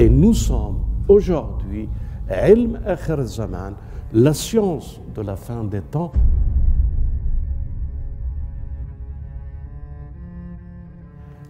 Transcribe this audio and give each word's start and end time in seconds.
Et 0.00 0.08
nous 0.08 0.32
sommes 0.32 0.78
aujourd'hui, 1.08 1.86
ilm 2.30 2.78
akhir 2.86 3.22
zaman, 3.26 3.74
la 4.14 4.32
science 4.32 4.98
de 5.14 5.20
la 5.20 5.36
fin 5.36 5.62
des 5.64 5.82
temps. 5.82 6.12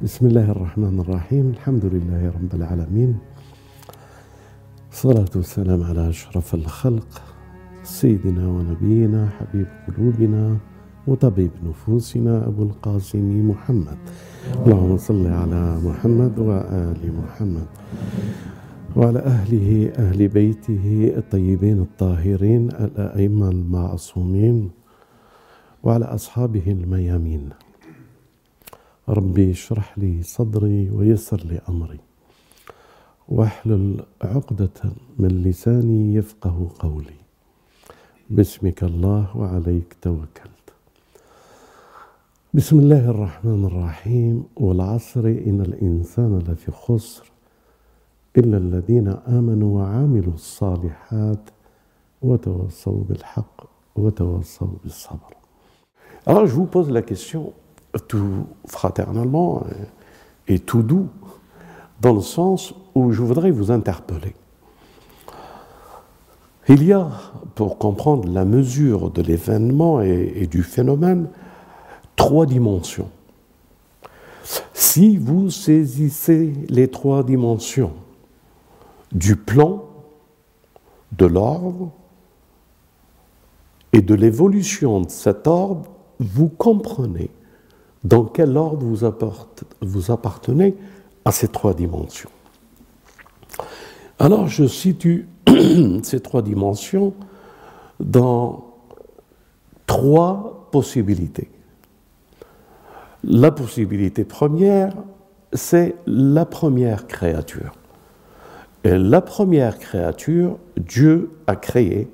بسم 0.02 0.26
الله 0.26 0.50
الرحمن 0.50 1.00
الرحيم 1.00 1.50
الحمد 1.50 1.84
لله 1.84 2.28
رب 2.28 2.54
العالمين 2.54 3.18
الصلاة 4.92 5.32
والسلام 5.36 5.82
على 5.82 6.08
أشرف 6.08 6.54
الخلق 6.54 7.22
سيدنا 7.82 8.48
ونبينا 8.48 9.28
حبيب 9.28 9.66
قلوبنا 9.88 10.56
وطبيب 11.06 11.50
نفوسنا 11.64 12.46
أبو 12.46 12.62
القاسم 12.62 13.50
محمد. 13.50 13.98
اللهم 14.66 14.96
صل 14.96 15.26
على 15.26 15.80
محمد 15.84 16.38
وآل 16.38 17.00
محمد 17.20 17.66
وعلى 18.96 19.18
أهله 19.18 19.92
أهل 19.98 20.28
بيته 20.28 21.12
الطيبين 21.16 21.78
الطاهرين 21.80 22.70
الأئمة 22.70 23.48
المعصومين 23.48 24.70
وعلى 25.82 26.04
أصحابه 26.04 26.62
الميامين. 26.66 27.48
ربي 29.08 29.50
اشرح 29.50 29.98
لي 29.98 30.22
صدري 30.22 30.90
ويسر 30.90 31.40
لي 31.44 31.60
أمري. 31.68 32.00
واحلل 33.28 34.04
عقدة 34.22 34.78
من 35.18 35.42
لساني 35.42 36.14
يفقه 36.14 36.70
قولي. 36.78 37.20
باسمك 38.30 38.84
الله 38.84 39.36
وعليك 39.36 39.96
توكلت 40.02 40.59
بسم 42.53 42.79
الله 42.79 43.09
الرحمن 43.09 43.65
الرحيم 43.65 44.43
والعصر 44.55 45.25
إن 45.25 45.61
الإنسان 45.61 46.39
لفي 46.39 46.71
خسر 46.71 47.31
إلا 48.37 48.57
الذين 48.57 49.07
آمنوا 49.27 49.79
وعملوا 49.79 50.33
الصالحات 50.33 51.49
وتواصوا 52.21 53.03
بالحق 53.09 53.63
وتواصوا 53.95 54.67
بالصبر 54.83 55.35
Alors 56.27 56.47
je 56.47 56.53
vous 56.55 56.65
pose 56.65 56.89
la 56.89 57.03
question 57.03 57.53
tout 58.07 58.47
fraternellement 58.65 59.63
et 60.47 60.59
tout 60.59 60.81
doux, 60.81 61.07
dans 62.01 62.13
le 62.13 62.21
sens 62.21 62.73
où 62.95 63.11
je 63.11 63.21
voudrais 63.21 63.51
vous 63.51 63.71
interpeller. 63.71 64.35
Il 66.67 66.83
y 66.83 66.93
a, 66.93 67.09
pour 67.53 67.77
comprendre 67.77 68.27
la 68.27 68.43
mesure 68.43 69.11
de 69.11 69.21
l'événement 69.21 70.01
et, 70.01 70.33
et, 70.35 70.47
du 70.47 70.63
phénomène, 70.63 71.27
trois 72.20 72.44
dimensions. 72.44 73.08
Si 74.74 75.16
vous 75.16 75.50
saisissez 75.50 76.52
les 76.68 76.88
trois 76.88 77.24
dimensions 77.24 77.94
du 79.10 79.36
plan, 79.36 79.86
de 81.16 81.24
l'ordre 81.24 81.90
et 83.94 84.02
de 84.02 84.14
l'évolution 84.14 85.00
de 85.00 85.08
cet 85.08 85.46
ordre, 85.46 85.90
vous 86.18 86.48
comprenez 86.48 87.30
dans 88.04 88.24
quel 88.24 88.58
ordre 88.58 88.84
vous, 89.80 90.10
appartenez 90.10 90.76
à 91.24 91.32
ces 91.32 91.48
trois 91.48 91.72
dimensions. 91.72 92.30
Alors 94.18 94.46
je 94.46 94.66
situe 94.66 95.26
ces 96.02 96.20
trois 96.20 96.42
dimensions 96.42 97.14
dans 97.98 98.74
trois 99.86 100.68
possibilités. 100.70 101.50
La 103.24 103.50
possibilité 103.50 104.24
première, 104.24 104.92
c'est 105.52 105.96
la 106.06 106.46
première 106.46 107.06
créature. 107.06 107.72
Et 108.82 108.96
la 108.96 109.20
première 109.20 109.78
créature, 109.78 110.58
Dieu 110.78 111.30
a 111.46 111.56
créé, 111.56 112.08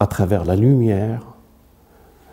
à 0.00 0.06
travers 0.06 0.44
la 0.44 0.56
lumière, 0.56 1.34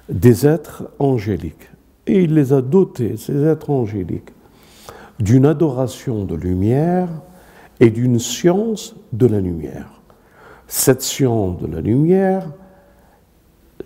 des 0.10 0.48
êtres 0.48 0.90
angéliques. 1.00 1.70
Et 2.08 2.24
il 2.24 2.36
les 2.36 2.54
a 2.54 2.62
dotés, 2.62 3.18
ces 3.18 3.44
êtres 3.44 3.70
angéliques, 3.70 4.32
d'une 5.20 5.46
adoration 5.46 6.24
de 6.24 6.36
lumière 6.36 7.10
et 7.80 7.90
d'une 7.90 8.20
science 8.20 8.96
de 9.12 9.28
la 9.28 9.42
lumière. 9.42 10.02
Cette 10.68 11.02
science 11.02 11.62
de 11.62 11.68
la 11.68 11.82
lumière 11.82 12.48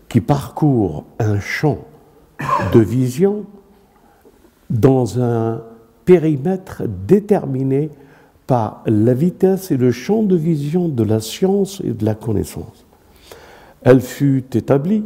qui 0.08 0.22
parcourt 0.22 1.04
un 1.20 1.40
champ 1.40 1.80
de 2.72 2.80
vision 2.80 3.46
dans 4.70 5.22
un 5.22 5.62
périmètre 6.06 6.84
déterminé 7.08 7.90
par 8.48 8.84
la 8.86 9.14
vitesse 9.14 9.72
et 9.72 9.78
le 9.78 9.92
champ 9.92 10.24
de 10.24 10.36
vision 10.36 10.88
de 10.88 11.04
la 11.04 11.20
science 11.20 11.82
et 11.84 11.92
de 11.92 12.06
la 12.06 12.16
connaissance. 12.16 12.86
Elle 13.82 14.02
fut 14.02 14.46
établie 14.54 15.04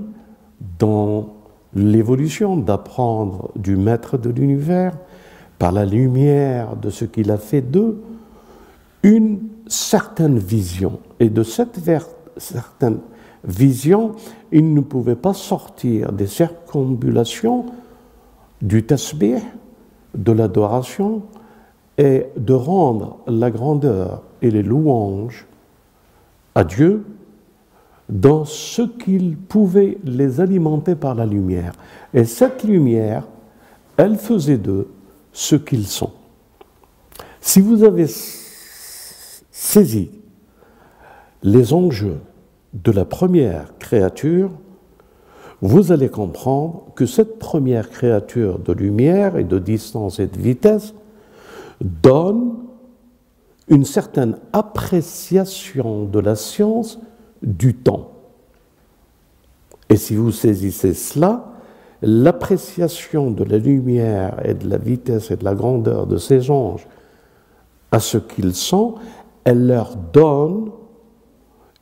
dans 0.78 1.36
l'évolution 1.74 2.58
d'apprendre 2.58 3.52
du 3.56 3.78
maître 3.78 4.18
de 4.18 4.30
l'univers 4.30 4.98
par 5.58 5.72
la 5.72 5.86
lumière 5.86 6.75
de 6.75 6.90
ce 6.90 7.06
qu'il 7.06 7.31
a 7.31 7.38
fait 7.38 7.62
d'eux 7.62 8.02
une 9.03 9.40
certaine 9.68 10.40
vision. 10.40 11.00
Et 11.19 11.30
de 11.30 11.44
cette 11.44 11.80
certaine 12.38 13.00
vision, 13.44 14.16
il 14.52 14.74
ne 14.74 14.81
pouvait 14.81 15.16
pas 15.16 15.34
sortir 15.34 16.12
des 16.12 16.28
circambulations 16.28 17.66
du 18.62 18.84
tasbih, 18.84 19.42
de 20.16 20.31
l'adoration, 20.31 21.24
et 21.97 22.28
de 22.38 22.53
rendre 22.53 23.18
la 23.28 23.52
grandeur 23.52 24.24
et 24.42 24.50
les 24.52 24.64
louanges 24.64 25.46
à 26.56 26.64
Dieu 26.64 27.06
dans 28.08 28.46
ce 28.46 28.81
qu'il 28.81 29.38
pouvait 29.38 29.98
les 30.03 30.40
alimenter 30.40 30.96
par 30.96 31.14
la 31.14 31.25
lumière. 31.25 31.74
Et 32.14 32.24
cette 32.24 32.64
lumière, 32.64 33.28
elle 33.98 34.16
faisait 34.16 34.58
d'eux 34.58 34.90
ce 35.34 35.56
qu'ils 35.56 35.88
sont. 35.88 36.12
Si 37.42 37.59
vous 37.59 37.84
avez 37.84 38.08
saisi 39.52 40.09
les 41.44 41.74
enjeux 41.74 42.19
de 42.74 42.92
la 42.92 43.06
première 43.06 43.78
créature, 43.78 44.52
vous 45.62 45.92
allez 45.92 46.09
comprendre 46.09 46.86
que 46.96 47.06
cette 47.06 47.38
première 47.38 47.90
créature 47.90 48.59
de 48.59 48.72
lumière 48.72 49.38
et 49.38 49.44
de 49.44 49.59
distance 49.59 50.20
et 50.20 50.28
de 50.28 50.38
vitesse 50.38 50.94
donne 51.81 52.56
une 53.68 53.86
certaine 53.86 54.38
appréciation 54.53 56.06
de 56.06 56.19
la 56.19 56.36
science 56.36 57.00
du 57.44 57.75
temps. 57.75 58.12
Et 59.90 59.98
si 59.98 60.16
vous 60.16 60.31
saisissez 60.31 60.94
cela, 60.94 61.53
l'appréciation 62.02 63.31
de 63.31 63.44
la 63.44 63.58
lumière 63.58 64.40
et 64.46 64.53
de 64.53 64.69
la 64.69 64.78
vitesse 64.78 65.31
et 65.31 65.36
de 65.36 65.44
la 65.44 65.56
grandeur 65.56 66.08
de 66.08 66.18
ces 66.18 66.50
anges 66.50 66.88
à 67.92 68.00
ce 68.00 68.18
qu'ils 68.18 68.56
sont, 68.56 68.96
elle 69.44 69.68
leur 69.68 69.96
donne 69.96 70.72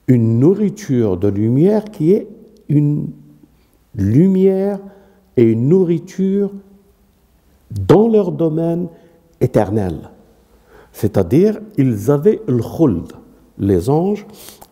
une 0.07 0.39
nourriture 0.39 1.17
de 1.17 1.27
lumière 1.27 1.85
qui 1.85 2.11
est 2.11 2.27
une 2.69 3.09
lumière 3.97 4.79
et 5.35 5.43
une 5.43 5.69
nourriture 5.69 6.51
dans 7.71 8.07
leur 8.07 8.31
domaine 8.31 8.87
éternel. 9.41 10.09
C'est-à-dire, 10.91 11.59
ils 11.77 12.09
avaient 12.09 12.41
le 12.47 12.61
khuld, 12.61 13.11
les 13.59 13.89
anges 13.89 14.25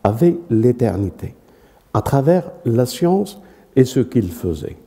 avaient 0.03 0.37
l'éternité, 0.49 1.35
à 1.93 2.01
travers 2.01 2.51
la 2.65 2.85
science 2.85 3.41
et 3.75 3.85
ce 3.85 3.99
qu'ils 3.99 4.31
faisaient. 4.31 4.77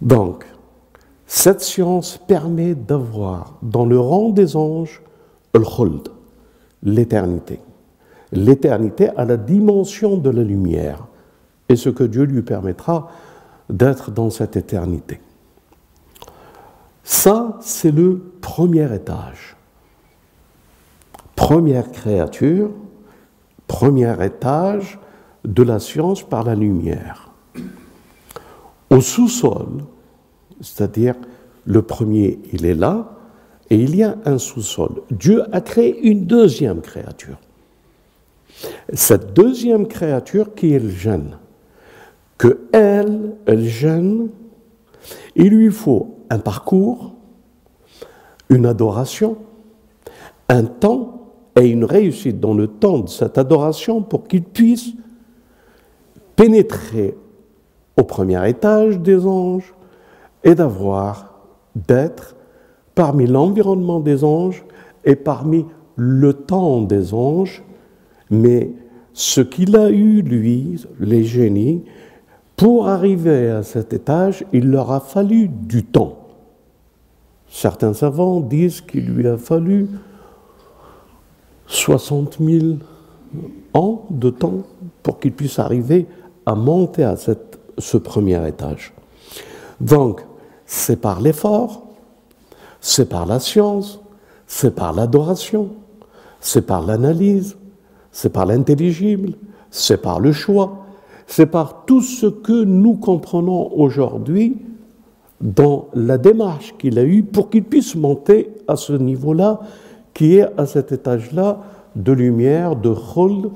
Donc, 0.00 0.44
cette 1.26 1.60
science 1.60 2.18
permet 2.26 2.74
d'avoir 2.74 3.58
dans 3.62 3.86
le 3.86 3.98
rang 3.98 4.30
des 4.30 4.56
anges 4.56 5.02
le 5.54 5.60
khuld, 5.60 6.08
l'éternité. 6.82 7.60
L'éternité 8.32 9.08
à 9.16 9.24
la 9.24 9.36
dimension 9.36 10.16
de 10.16 10.30
la 10.30 10.42
lumière 10.42 11.06
et 11.68 11.76
ce 11.76 11.88
que 11.88 12.04
Dieu 12.04 12.24
lui 12.24 12.42
permettra 12.42 13.10
d'être 13.70 14.10
dans 14.10 14.30
cette 14.30 14.56
éternité. 14.56 15.20
Ça, 17.02 17.58
c'est 17.60 17.90
le 17.90 18.20
premier 18.40 18.92
étage. 18.94 19.56
Première 21.36 21.90
créature, 21.90 22.70
premier 23.66 24.14
étage 24.24 24.98
de 25.44 25.62
la 25.62 25.78
science 25.78 26.22
par 26.22 26.44
la 26.44 26.54
lumière. 26.54 27.30
Au 28.90 29.00
sous-sol, 29.00 29.84
c'est-à-dire 30.60 31.14
le 31.66 31.82
premier, 31.82 32.38
il 32.52 32.64
est 32.64 32.74
là, 32.74 33.10
et 33.70 33.76
il 33.76 33.96
y 33.96 34.02
a 34.02 34.16
un 34.24 34.38
sous-sol. 34.38 35.02
Dieu 35.10 35.42
a 35.52 35.60
créé 35.60 36.08
une 36.08 36.26
deuxième 36.26 36.80
créature. 36.80 37.38
Cette 38.92 39.32
deuxième 39.32 39.88
créature 39.88 40.54
qui 40.54 40.74
est 40.74 40.78
le 40.78 40.90
gène, 40.90 41.38
que 42.38 42.66
elle, 42.72 43.36
elle 43.46 43.64
gêne, 43.64 44.28
il 45.36 45.50
lui 45.50 45.70
faut 45.70 46.16
un 46.30 46.38
parcours, 46.38 47.14
une 48.48 48.66
adoration, 48.66 49.36
un 50.48 50.64
temps 50.64 51.32
et 51.56 51.68
une 51.68 51.84
réussite 51.84 52.40
dans 52.40 52.54
le 52.54 52.66
temps 52.66 52.98
de 52.98 53.08
cette 53.08 53.38
adoration 53.38 54.02
pour 54.02 54.24
qu'il 54.24 54.42
puisse 54.42 54.92
pénétrer 56.36 57.16
au 57.96 58.02
premier 58.02 58.48
étage 58.48 58.98
des 58.98 59.24
anges 59.26 59.72
et 60.42 60.54
d'avoir, 60.54 61.34
d'être 61.74 62.36
parmi 62.94 63.26
l'environnement 63.26 64.00
des 64.00 64.24
anges 64.24 64.64
et 65.04 65.16
parmi 65.16 65.64
le 65.96 66.32
temps 66.32 66.82
des 66.82 67.14
anges, 67.14 67.62
mais 68.30 68.72
ce 69.12 69.40
qu'il 69.40 69.76
a 69.76 69.90
eu, 69.90 70.22
lui, 70.22 70.84
les 70.98 71.24
génies, 71.24 71.84
pour 72.56 72.88
arriver 72.88 73.50
à 73.50 73.62
cet 73.62 73.92
étage, 73.92 74.44
il 74.52 74.70
leur 74.70 74.92
a 74.92 75.00
fallu 75.00 75.48
du 75.48 75.84
temps. 75.84 76.18
Certains 77.48 77.94
savants 77.94 78.40
disent 78.40 78.80
qu'il 78.80 79.06
lui 79.06 79.26
a 79.26 79.36
fallu 79.36 79.88
60 81.66 82.38
000 82.40 82.76
ans 83.74 84.04
de 84.10 84.30
temps 84.30 84.62
pour 85.02 85.18
qu'il 85.18 85.32
puisse 85.32 85.58
arriver 85.58 86.06
à 86.46 86.54
monter 86.54 87.04
à 87.04 87.16
ce 87.16 87.96
premier 87.96 88.46
étage. 88.48 88.92
Donc, 89.80 90.24
c'est 90.66 91.00
par 91.00 91.20
l'effort, 91.20 91.82
c'est 92.80 93.08
par 93.08 93.26
la 93.26 93.40
science, 93.40 94.00
c'est 94.46 94.74
par 94.74 94.92
l'adoration, 94.92 95.70
c'est 96.40 96.62
par 96.62 96.82
l'analyse, 96.84 97.56
c'est 98.12 98.30
par 98.30 98.46
l'intelligible, 98.46 99.34
c'est 99.70 100.00
par 100.00 100.20
le 100.20 100.32
choix, 100.32 100.83
c'est 101.26 101.46
par 101.46 101.84
tout 101.86 102.00
ce 102.00 102.26
que 102.26 102.64
nous 102.64 102.94
comprenons 102.94 103.72
aujourd'hui 103.74 104.56
dans 105.40 105.88
la 105.94 106.18
démarche 106.18 106.74
qu'il 106.78 106.98
a 106.98 107.04
eue 107.04 107.22
pour 107.22 107.50
qu'il 107.50 107.64
puisse 107.64 107.94
monter 107.94 108.50
à 108.68 108.76
ce 108.76 108.92
niveau-là, 108.92 109.60
qui 110.12 110.36
est 110.36 110.46
à 110.58 110.66
cet 110.66 110.92
étage-là 110.92 111.60
de 111.96 112.12
lumière, 112.12 112.76
de 112.76 112.88
rôle 112.88 113.50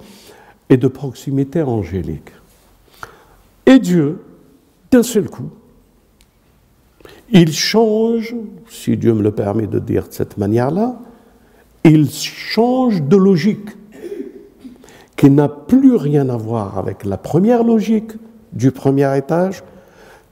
et 0.68 0.76
de 0.76 0.88
proximité 0.88 1.62
angélique. 1.62 2.32
Et 3.66 3.78
Dieu, 3.78 4.20
d'un 4.90 5.02
seul 5.02 5.28
coup, 5.28 5.50
il 7.30 7.52
change, 7.52 8.34
si 8.68 8.96
Dieu 8.96 9.14
me 9.14 9.22
le 9.22 9.32
permet 9.32 9.66
de 9.66 9.78
dire 9.78 10.08
de 10.08 10.12
cette 10.12 10.38
manière-là, 10.38 10.98
il 11.84 12.10
change 12.10 13.02
de 13.02 13.16
logique 13.16 13.70
qui 15.18 15.30
n'a 15.30 15.48
plus 15.48 15.96
rien 15.96 16.28
à 16.28 16.36
voir 16.36 16.78
avec 16.78 17.04
la 17.04 17.18
première 17.18 17.64
logique 17.64 18.12
du 18.52 18.70
premier 18.70 19.18
étage, 19.18 19.64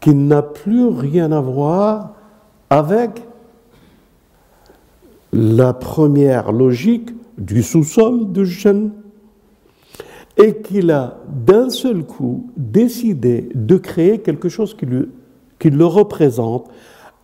qui 0.00 0.14
n'a 0.14 0.42
plus 0.42 0.86
rien 0.86 1.32
à 1.32 1.40
voir 1.40 2.14
avec 2.70 3.24
la 5.32 5.72
première 5.72 6.52
logique 6.52 7.10
du 7.36 7.64
sous-sol 7.64 8.30
de 8.30 8.44
Jeanne, 8.44 8.92
et 10.38 10.58
qu'il 10.58 10.92
a 10.92 11.16
d'un 11.28 11.68
seul 11.68 12.04
coup 12.04 12.46
décidé 12.56 13.48
de 13.54 13.76
créer 13.76 14.18
quelque 14.20 14.48
chose 14.48 14.76
qui, 14.76 14.86
le 15.70 15.86
représente 15.86 16.68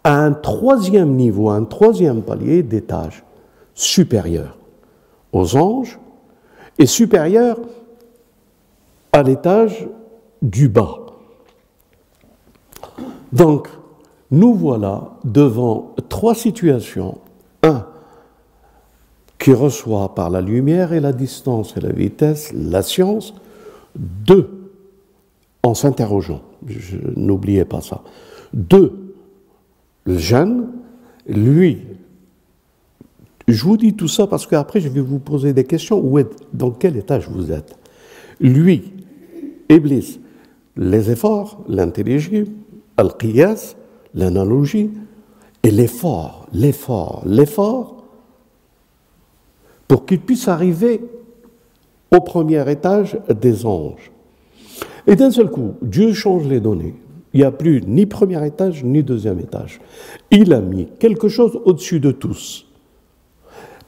à 0.02 0.18
un 0.18 0.32
troisième 0.32 1.14
niveau, 1.14 1.48
un 1.48 1.64
troisième 1.64 2.22
palier 2.22 2.64
d'étage 2.64 3.22
supérieur. 3.72 4.58
Aux 5.32 5.56
anges 5.56 6.00
et 6.78 6.86
supérieur 6.86 7.58
à 9.12 9.22
l'étage 9.22 9.86
du 10.40 10.68
bas. 10.68 10.98
Donc, 13.32 13.68
nous 14.30 14.54
voilà 14.54 15.12
devant 15.24 15.94
trois 16.08 16.34
situations. 16.34 17.18
Un, 17.62 17.86
qui 19.42 19.52
reçoit 19.52 20.14
par 20.14 20.30
la 20.30 20.40
lumière 20.40 20.92
et 20.92 21.00
la 21.00 21.12
distance 21.12 21.76
et 21.76 21.80
la 21.80 21.90
vitesse 21.90 22.52
la 22.54 22.80
science. 22.80 23.34
Deux, 23.96 24.70
en 25.64 25.74
s'interrogeant, 25.74 26.42
n'oubliez 27.16 27.64
pas 27.64 27.80
ça. 27.80 28.02
Deux, 28.52 29.16
le 30.04 30.16
jeune, 30.16 30.68
lui, 31.26 31.82
je 33.52 33.64
vous 33.64 33.76
dis 33.76 33.94
tout 33.94 34.08
ça 34.08 34.26
parce 34.26 34.46
qu'après 34.46 34.80
je 34.80 34.88
vais 34.88 35.00
vous 35.00 35.18
poser 35.18 35.52
des 35.52 35.64
questions. 35.64 36.00
Où 36.00 36.18
est, 36.18 36.28
dans 36.52 36.70
quel 36.70 36.96
étage 36.96 37.28
vous 37.28 37.50
êtes? 37.52 37.76
Lui, 38.40 38.92
Iblis, 39.68 40.20
les 40.76 41.10
efforts, 41.10 41.62
l'intelligible, 41.68 42.52
al-qiyas, 42.96 43.76
l'analogie, 44.14 44.90
et 45.62 45.70
l'effort, 45.70 46.46
l'effort, 46.52 47.22
l'effort, 47.24 48.04
pour 49.86 50.06
qu'il 50.06 50.20
puisse 50.20 50.48
arriver 50.48 51.00
au 52.10 52.20
premier 52.20 52.68
étage 52.70 53.18
des 53.40 53.64
anges. 53.64 54.10
Et 55.06 55.16
d'un 55.16 55.30
seul 55.30 55.50
coup, 55.50 55.74
Dieu 55.82 56.12
change 56.12 56.46
les 56.46 56.60
données. 56.60 56.94
Il 57.32 57.40
n'y 57.40 57.44
a 57.44 57.50
plus 57.50 57.82
ni 57.86 58.06
premier 58.06 58.44
étage 58.46 58.84
ni 58.84 59.02
deuxième 59.02 59.40
étage. 59.40 59.80
Il 60.30 60.52
a 60.52 60.60
mis 60.60 60.88
quelque 60.98 61.28
chose 61.28 61.58
au-dessus 61.64 62.00
de 62.00 62.10
tous. 62.10 62.66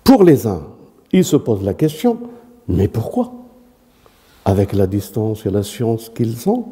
Pour 0.04 0.22
les 0.22 0.46
uns, 0.46 0.62
ils 1.12 1.24
se 1.24 1.36
posent 1.36 1.64
la 1.64 1.72
question, 1.72 2.18
mais 2.68 2.88
pourquoi? 2.88 3.32
Avec 4.44 4.74
la 4.74 4.86
distance 4.86 5.46
et 5.46 5.50
la 5.50 5.62
science 5.62 6.10
qu'ils 6.10 6.48
ont, 6.48 6.66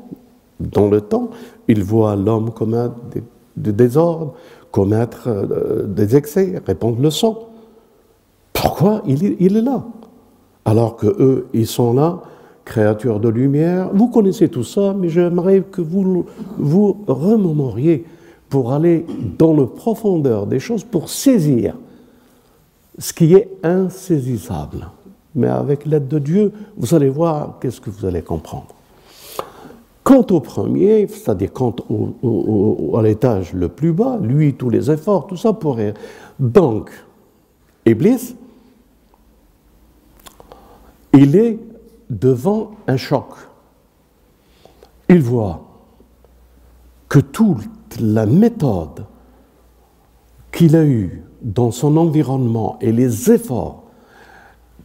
dans 0.60 0.88
le 0.88 1.00
temps, 1.00 1.30
ils 1.66 1.82
voient 1.82 2.14
l'homme 2.14 2.50
commettre 2.50 2.94
des, 3.56 3.72
désordres, 3.72 4.34
commettre 4.70 5.28
euh, 5.28 5.86
des 5.86 6.14
excès, 6.14 6.62
répandre 6.66 7.00
le 7.00 7.10
sang. 7.10 7.48
Pourquoi 8.52 9.02
il, 9.06 9.24
est 9.24 9.62
là? 9.62 9.84
Alors 10.66 10.96
que 10.96 11.06
eux, 11.06 11.48
ils 11.54 11.66
sont 11.66 11.94
là, 11.94 12.20
créatures 12.66 13.18
de 13.18 13.30
lumière. 13.30 13.90
Vous 13.94 14.08
connaissez 14.08 14.48
tout 14.48 14.62
ça, 14.62 14.94
mais 14.96 15.08
j'aimerais 15.08 15.62
que 15.62 15.80
vous 15.80 16.26
vous 16.58 17.04
remémoriez 17.06 18.04
pour 18.50 18.72
aller 18.72 19.06
dans 19.38 19.54
le 19.54 19.66
profondeur 19.66 20.46
des 20.46 20.60
choses, 20.60 20.84
pour 20.84 21.08
saisir 21.08 21.74
ce 23.02 23.12
qui 23.12 23.34
est 23.34 23.48
insaisissable. 23.64 24.88
Mais 25.34 25.48
avec 25.48 25.86
l'aide 25.86 26.06
de 26.06 26.20
Dieu, 26.20 26.52
vous 26.76 26.94
allez 26.94 27.08
voir 27.08 27.58
qu'est-ce 27.60 27.80
que 27.80 27.90
vous 27.90 28.06
allez 28.06 28.22
comprendre. 28.22 28.68
Quant 30.04 30.24
au 30.30 30.38
premier, 30.38 31.08
c'est-à-dire 31.08 31.52
quant 31.52 31.74
à 32.96 33.02
l'étage 33.02 33.54
le 33.54 33.68
plus 33.68 33.92
bas, 33.92 34.18
lui, 34.22 34.54
tous 34.54 34.70
les 34.70 34.88
efforts, 34.88 35.26
tout 35.26 35.36
ça 35.36 35.52
pourrait. 35.52 35.94
Donc, 36.38 36.90
Iblis, 37.84 38.36
il 41.12 41.34
est 41.34 41.58
devant 42.08 42.70
un 42.86 42.96
choc. 42.96 43.26
Il 45.08 45.22
voit 45.22 45.64
que 47.08 47.18
toute 47.18 47.98
la 48.00 48.26
méthode 48.26 49.06
qu'il 50.52 50.76
a 50.76 50.84
eue 50.84 51.24
dans 51.42 51.70
son 51.70 51.96
environnement 51.96 52.78
et 52.80 52.92
les 52.92 53.30
efforts 53.30 53.82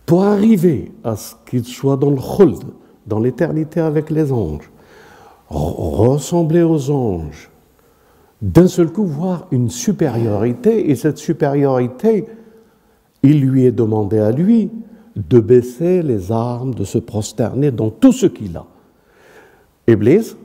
pour 0.05 0.23
arriver 0.23 0.91
à 1.03 1.15
ce 1.15 1.35
qu'il 1.45 1.65
soit 1.65 1.97
dans 1.97 2.09
le 2.09 2.19
hold, 2.39 2.63
dans 3.05 3.19
l'éternité 3.19 3.79
avec 3.79 4.09
les 4.09 4.31
anges, 4.31 4.71
ressembler 5.49 6.63
aux 6.63 6.89
anges, 6.89 7.49
d'un 8.41 8.67
seul 8.67 8.91
coup 8.91 9.05
voir 9.05 9.47
une 9.51 9.69
supériorité, 9.69 10.89
et 10.89 10.95
cette 10.95 11.17
supériorité, 11.17 12.25
il 13.23 13.41
lui 13.41 13.65
est 13.65 13.71
demandé 13.71 14.19
à 14.19 14.31
lui 14.31 14.69
de 15.15 15.39
baisser 15.39 16.03
les 16.03 16.31
armes, 16.31 16.73
de 16.73 16.83
se 16.83 16.99
prosterner 16.99 17.71
dans 17.71 17.89
tout 17.89 18.11
ce 18.11 18.27
qu'il 18.27 18.55
a. 18.55 18.65
Iblis, 19.87 20.35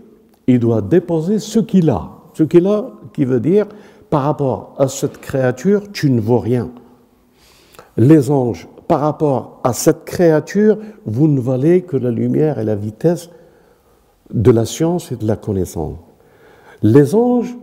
il 0.47 0.59
doit 0.59 0.81
déposer 0.81 1.39
ce 1.39 1.59
qu'il 1.59 1.91
a. 1.91 2.11
Ce 2.35 2.43
qu'il 2.43 2.67
a, 2.67 2.91
qui 3.13 3.25
veut 3.25 3.41
dire 3.41 3.67
par 4.13 4.25
rapport 4.25 4.75
à 4.77 4.89
cette 4.89 5.23
créature, 5.23 5.91
tu 5.91 6.11
ne 6.11 6.21
vaux 6.21 6.39
rien. 6.39 6.71
Les 7.97 8.31
anges, 8.31 8.69
par 8.87 9.01
rapport 9.01 9.59
à 9.65 9.73
cette 9.73 10.05
créature, 10.05 10.77
vous 11.07 11.29
ne 11.29 11.41
valez 11.41 11.81
que 11.81 11.97
la 11.97 12.11
lumière 12.11 12.59
et 12.59 12.65
la 12.65 12.75
vitesse 12.75 13.31
de 14.31 14.51
la 14.51 14.67
science 14.67 15.13
et 15.13 15.17
de 15.17 15.27
la 15.27 15.37
connaissance. 15.37 15.97
Les 16.83 17.15
anges 17.15 17.57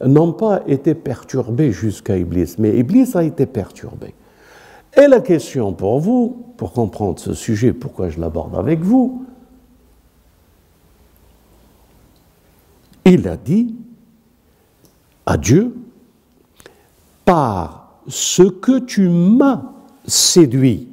n'ont 0.00 0.32
pas 0.32 0.62
été 0.68 0.94
perturbés 0.94 1.72
jusqu'à 1.72 2.16
Iblis, 2.16 2.54
mais 2.58 2.78
Iblis 2.78 3.16
a 3.16 3.24
été 3.24 3.46
perturbé. 3.46 4.14
Et 4.96 5.08
la 5.08 5.20
question 5.20 5.72
pour 5.72 5.98
vous, 5.98 6.44
pour 6.56 6.74
comprendre 6.74 7.18
ce 7.18 7.34
sujet, 7.34 7.72
pourquoi 7.72 8.08
je 8.08 8.20
l'aborde 8.20 8.54
avec 8.54 8.82
vous, 8.82 9.24
il 13.04 13.26
a 13.26 13.36
dit 13.36 13.74
à 15.26 15.36
Dieu, 15.36 15.74
par 17.28 18.00
ce 18.08 18.42
que 18.42 18.78
tu 18.78 19.10
m'as 19.10 19.60
séduit, 20.06 20.88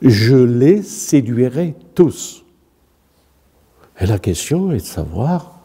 je 0.00 0.36
les 0.36 0.80
séduirai 0.80 1.74
tous. 1.94 2.46
Et 4.00 4.06
la 4.06 4.18
question 4.18 4.72
est 4.72 4.78
de 4.78 4.80
savoir 4.80 5.58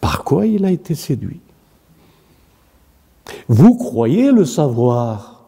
par 0.00 0.24
quoi 0.24 0.46
il 0.46 0.64
a 0.64 0.70
été 0.70 0.94
séduit. 0.94 1.42
Vous 3.48 3.76
croyez 3.76 4.32
le 4.32 4.46
savoir, 4.46 5.44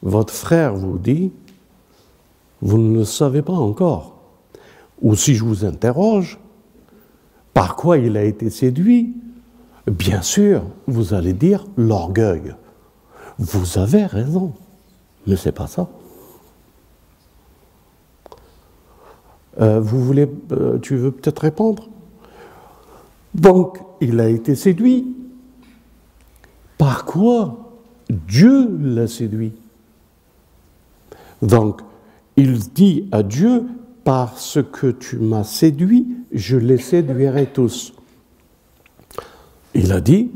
votre 0.00 0.32
frère 0.32 0.74
vous 0.74 0.96
dit, 0.96 1.30
vous 2.62 2.78
ne 2.78 3.00
le 3.00 3.04
savez 3.04 3.42
pas 3.42 3.52
encore. 3.52 4.16
Ou 5.02 5.14
si 5.14 5.34
je 5.34 5.44
vous 5.44 5.66
interroge, 5.66 6.38
par 7.52 7.76
quoi 7.76 7.98
il 7.98 8.16
a 8.16 8.24
été 8.24 8.48
séduit 8.48 9.14
Bien 9.86 10.22
sûr, 10.22 10.62
vous 10.86 11.12
allez 11.12 11.34
dire 11.34 11.66
l'orgueil. 11.76 12.54
Vous 13.38 13.78
avez 13.78 14.06
raison, 14.06 14.52
mais 15.26 15.36
c'est 15.36 15.52
pas 15.52 15.66
ça. 15.66 15.88
Euh, 19.60 19.80
vous 19.80 20.02
voulez, 20.02 20.28
euh, 20.52 20.78
tu 20.78 20.96
veux 20.96 21.12
peut-être 21.12 21.40
répondre? 21.40 21.88
Donc, 23.34 23.78
il 24.00 24.20
a 24.20 24.28
été 24.28 24.54
séduit. 24.54 25.16
Par 26.78 27.04
quoi 27.04 27.74
Dieu 28.08 28.68
l'a 28.80 29.06
séduit? 29.06 29.52
Donc, 31.42 31.82
il 32.36 32.58
dit 32.58 33.08
à 33.12 33.22
Dieu, 33.22 33.66
parce 34.02 34.58
que 34.72 34.88
tu 34.88 35.18
m'as 35.18 35.44
séduit, 35.44 36.06
je 36.32 36.56
les 36.56 36.78
séduirai 36.78 37.46
tous. 37.46 37.93
Il 39.74 39.92
a 39.92 40.00
dit, 40.00 40.30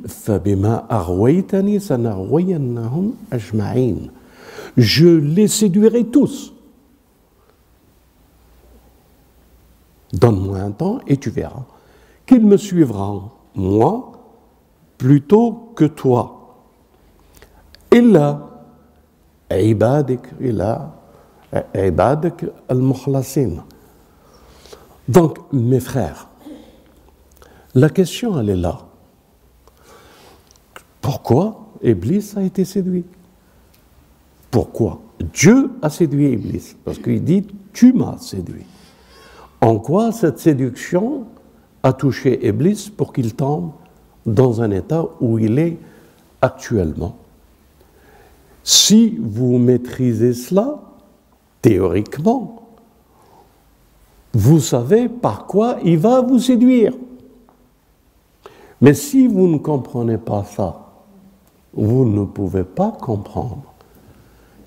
je 4.76 5.06
les 5.06 5.48
séduirai 5.48 6.04
tous. 6.06 6.52
Donne-moi 10.12 10.58
un 10.58 10.70
temps 10.72 11.00
et 11.06 11.16
tu 11.16 11.30
verras 11.30 11.64
qu'ils 12.26 12.46
me 12.46 12.56
suivront, 12.56 13.30
moi, 13.54 14.12
plutôt 14.98 15.72
que 15.74 15.86
toi. 15.86 16.34
Et 17.90 18.02
là, 18.02 18.44
donc, 25.08 25.38
mes 25.52 25.80
frères, 25.80 26.28
la 27.74 27.88
question, 27.88 28.38
elle 28.38 28.50
est 28.50 28.56
là. 28.56 28.87
Pourquoi 31.08 31.70
Iblis 31.82 32.34
a 32.36 32.42
été 32.42 32.66
séduit? 32.66 33.06
Pourquoi 34.50 35.00
Dieu 35.32 35.70
a 35.80 35.88
séduit 35.88 36.32
Iblis? 36.32 36.76
Parce 36.84 36.98
qu'il 36.98 37.24
dit, 37.24 37.46
tu 37.72 37.94
m'as 37.94 38.18
séduit. 38.18 38.66
En 39.62 39.78
quoi 39.78 40.12
cette 40.12 40.38
séduction 40.38 41.24
a 41.82 41.94
touché 41.94 42.46
Iblis 42.46 42.92
pour 42.94 43.14
qu'il 43.14 43.34
tombe 43.34 43.70
dans 44.26 44.60
un 44.60 44.70
état 44.70 45.06
où 45.22 45.38
il 45.38 45.58
est 45.58 45.78
actuellement? 46.42 47.16
Si 48.62 49.16
vous 49.18 49.56
maîtrisez 49.56 50.34
cela, 50.34 50.78
théoriquement, 51.62 52.68
vous 54.34 54.60
savez 54.60 55.08
par 55.08 55.46
quoi 55.46 55.78
il 55.82 55.96
va 55.96 56.20
vous 56.20 56.38
séduire. 56.38 56.92
Mais 58.82 58.92
si 58.92 59.26
vous 59.26 59.48
ne 59.48 59.56
comprenez 59.56 60.18
pas 60.18 60.44
ça, 60.44 60.84
vous 61.74 62.04
ne 62.04 62.24
pouvez 62.24 62.64
pas 62.64 62.90
comprendre 62.92 63.62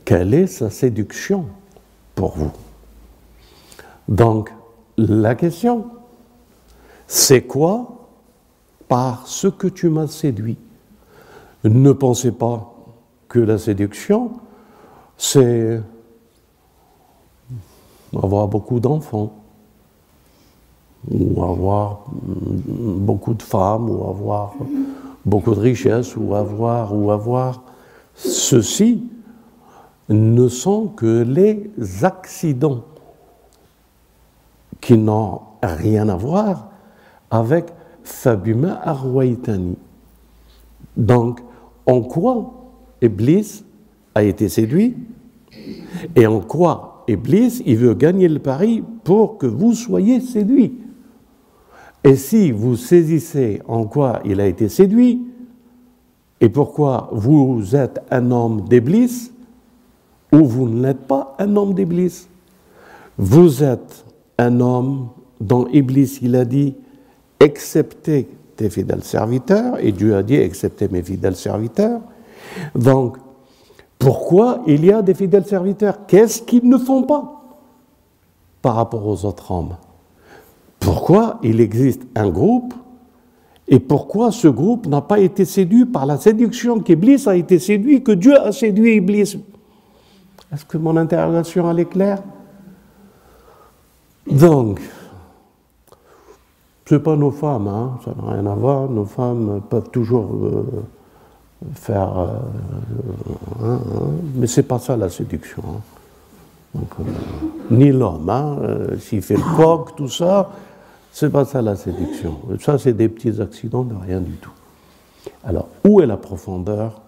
quelle 0.05 0.33
est 0.33 0.47
sa 0.47 0.69
séduction 0.69 1.45
pour 2.15 2.31
vous. 2.31 2.51
Donc, 4.07 4.51
la 4.97 5.35
question, 5.35 5.85
c'est 7.07 7.43
quoi 7.43 8.07
par 8.87 9.27
ce 9.27 9.47
que 9.47 9.67
tu 9.67 9.89
m'as 9.89 10.07
séduit? 10.07 10.57
Ne 11.63 11.91
pensez 11.91 12.31
pas 12.31 12.73
que 13.27 13.39
la 13.39 13.57
séduction, 13.57 14.31
c'est 15.17 15.81
avoir 18.21 18.47
beaucoup 18.47 18.79
d'enfants, 18.79 19.33
ou 21.09 21.43
avoir 21.43 22.01
beaucoup 22.11 23.33
de 23.33 23.41
femmes, 23.41 23.89
ou 23.89 24.09
avoir 24.09 24.53
beaucoup 25.25 25.53
de 25.53 25.59
richesses, 25.59 26.15
ou 26.15 26.35
avoir, 26.35 26.95
ou 26.95 27.11
avoir. 27.11 27.63
Ceci 28.15 29.03
ne 30.09 30.47
sont 30.47 30.87
que 30.87 31.23
les 31.23 31.71
accidents 32.03 32.83
qui 34.81 34.97
n'ont 34.97 35.41
rien 35.63 36.09
à 36.09 36.15
voir 36.15 36.69
avec 37.29 37.67
Fabuma 38.03 38.81
Arwaitani. 38.83 39.77
Donc, 40.97 41.39
en 41.85 42.01
quoi 42.01 42.53
Iblis 43.01 43.63
a 44.15 44.23
été 44.23 44.49
séduit? 44.49 44.97
Et 46.15 46.27
en 46.27 46.39
quoi 46.39 47.03
Iblis, 47.07 47.61
il 47.65 47.77
veut 47.77 47.93
gagner 47.93 48.27
le 48.27 48.39
pari 48.39 48.83
pour 49.03 49.37
que 49.37 49.45
vous 49.45 49.73
soyez 49.73 50.19
séduit? 50.19 50.80
Et 52.03 52.15
si 52.15 52.51
vous 52.51 52.75
saisissez 52.75 53.61
en 53.67 53.85
quoi 53.85 54.21
il 54.25 54.41
a 54.41 54.47
été 54.47 54.69
séduit 54.69 55.21
et 56.39 56.49
pourquoi 56.49 57.09
vous 57.11 57.75
êtes 57.75 58.01
un 58.09 58.31
homme 58.31 58.61
d'Iblis 58.61 59.31
ou 60.31 60.45
vous 60.45 60.67
ne 60.67 60.81
l'êtes 60.81 61.05
pas 61.07 61.35
un 61.37 61.55
homme 61.55 61.73
d'Iblis, 61.73 62.27
vous 63.17 63.63
êtes 63.63 64.05
un 64.37 64.59
homme 64.59 65.09
dont 65.39 65.67
Iblis, 65.67 66.19
il 66.21 66.35
a 66.35 66.45
dit, 66.45 66.75
acceptez 67.39 68.27
tes 68.55 68.69
fidèles 68.69 69.03
serviteurs, 69.03 69.77
et 69.79 69.91
Dieu 69.91 70.15
a 70.15 70.23
dit, 70.23 70.37
acceptez 70.37 70.87
mes 70.87 71.03
fidèles 71.03 71.35
serviteurs. 71.35 72.01
Donc, 72.75 73.17
pourquoi 73.99 74.61
il 74.65 74.85
y 74.85 74.91
a 74.91 75.01
des 75.01 75.13
fidèles 75.13 75.45
serviteurs? 75.45 76.05
Qu'est-ce 76.07 76.41
qu'ils 76.41 76.67
ne 76.67 76.77
font 76.77 77.03
pas 77.03 77.43
par 78.61 78.75
rapport 78.75 79.05
aux 79.05 79.25
autres 79.25 79.51
hommes? 79.51 79.75
Pourquoi 80.81 81.39
il 81.43 81.61
existe 81.61 82.01
un 82.15 82.29
groupe 82.29 82.73
et 83.67 83.79
pourquoi 83.79 84.31
ce 84.31 84.49
groupe 84.49 84.87
n'a 84.87 84.99
pas 84.99 85.19
été 85.19 85.45
séduit 85.45 85.85
par 85.85 86.05
la 86.05 86.17
séduction 86.17 86.81
qu'Iblis 86.81 87.23
a 87.27 87.35
été 87.37 87.57
séduit, 87.57 88.03
que 88.03 88.11
Dieu 88.11 88.37
a 88.37 88.51
séduit 88.51 88.97
Iblis? 88.97 89.37
Est-ce 90.51 90.65
que 90.65 90.77
mon 90.77 90.97
interrogation 90.97 91.77
est 91.77 91.85
claire? 91.85 92.21
Donc, 94.29 94.81
ce 96.85 96.95
n'est 96.95 97.01
pas 97.01 97.15
nos 97.15 97.31
femmes, 97.31 97.67
hein, 97.69 97.99
ça 98.03 98.11
n'a 98.13 98.33
rien 98.33 98.45
à 98.47 98.55
voir. 98.55 98.89
Nos 98.89 99.05
femmes 99.05 99.61
peuvent 99.69 99.89
toujours 99.91 100.29
euh, 100.43 100.65
faire. 101.73 102.19
Euh, 102.19 102.27
hein, 103.63 103.79
hein, 103.79 104.09
mais 104.35 104.47
ce 104.47 104.59
n'est 104.59 104.67
pas 104.67 104.79
ça 104.79 104.97
la 104.97 105.09
séduction. 105.09 105.63
Euh, 106.75 106.79
ni 107.69 107.91
l'homme, 107.91 108.31
s'il 108.99 109.21
fait 109.21 109.37
le 109.37 109.55
coq, 109.55 109.95
tout 109.95 110.09
ça, 110.09 110.49
c'est 111.11 111.29
pas 111.29 111.45
ça 111.45 111.61
la 111.61 111.75
séduction. 111.75 112.39
Ça, 112.59 112.77
c'est 112.77 112.93
des 112.93 113.09
petits 113.09 113.41
accidents 113.41 113.83
de 113.83 113.95
rien 113.95 114.21
du 114.21 114.33
tout. 114.33 114.53
Alors, 115.43 115.67
où 115.85 116.01
est 116.01 116.05
la 116.05 116.17
profondeur? 116.17 117.01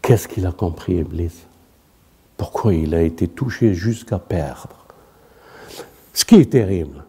Qu'est-ce 0.00 0.26
qu'il 0.26 0.46
a 0.46 0.52
compris, 0.52 0.96
Iblis? 0.96 1.44
Pourquoi 2.36 2.74
il 2.74 2.94
a 2.94 3.02
été 3.02 3.28
touché 3.28 3.74
jusqu'à 3.74 4.18
perdre? 4.18 4.86
Ce 6.12 6.24
qui 6.24 6.36
est 6.36 6.50
terrible, 6.50 7.04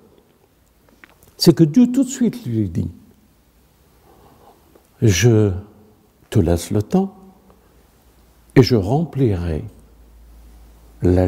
c'est 1.37 1.55
que 1.55 1.63
Dieu 1.63 1.91
tout 1.91 2.03
de 2.03 2.09
suite 2.09 2.45
lui 2.45 2.69
dit, 2.69 2.91
je 5.01 5.51
te 6.29 6.39
laisse 6.39 6.71
le 6.71 6.81
temps 6.81 7.15
et 8.55 8.63
je 8.63 8.75
remplirai 8.75 9.65
la 11.01 11.25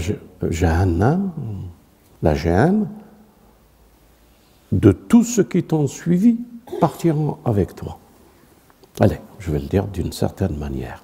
Jahannam, 0.50 1.32
la 2.22 2.36
Jahannam, 2.36 2.88
de 4.76 4.92
tous 4.92 5.24
ceux 5.24 5.44
qui 5.44 5.64
t'ont 5.64 5.88
suivi 5.88 6.38
partiront 6.82 7.38
avec 7.46 7.76
toi. 7.76 7.98
Allez, 9.00 9.20
je 9.40 9.52
vais 9.52 9.60
le 9.60 9.68
dire 9.68 9.88
d'une 9.88 10.12
certaine 10.12 10.58
manière. 10.58 11.02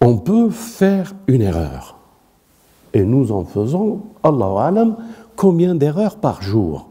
On 0.00 0.16
peut 0.16 0.50
faire 0.50 1.12
une 1.26 1.42
erreur. 1.42 1.96
Et 2.94 3.04
nous 3.04 3.32
en 3.32 3.44
faisons, 3.44 4.02
Allah 4.22 4.66
alam, 4.66 4.96
combien 5.36 5.74
d'erreurs 5.74 6.16
par 6.16 6.40
jour? 6.40 6.88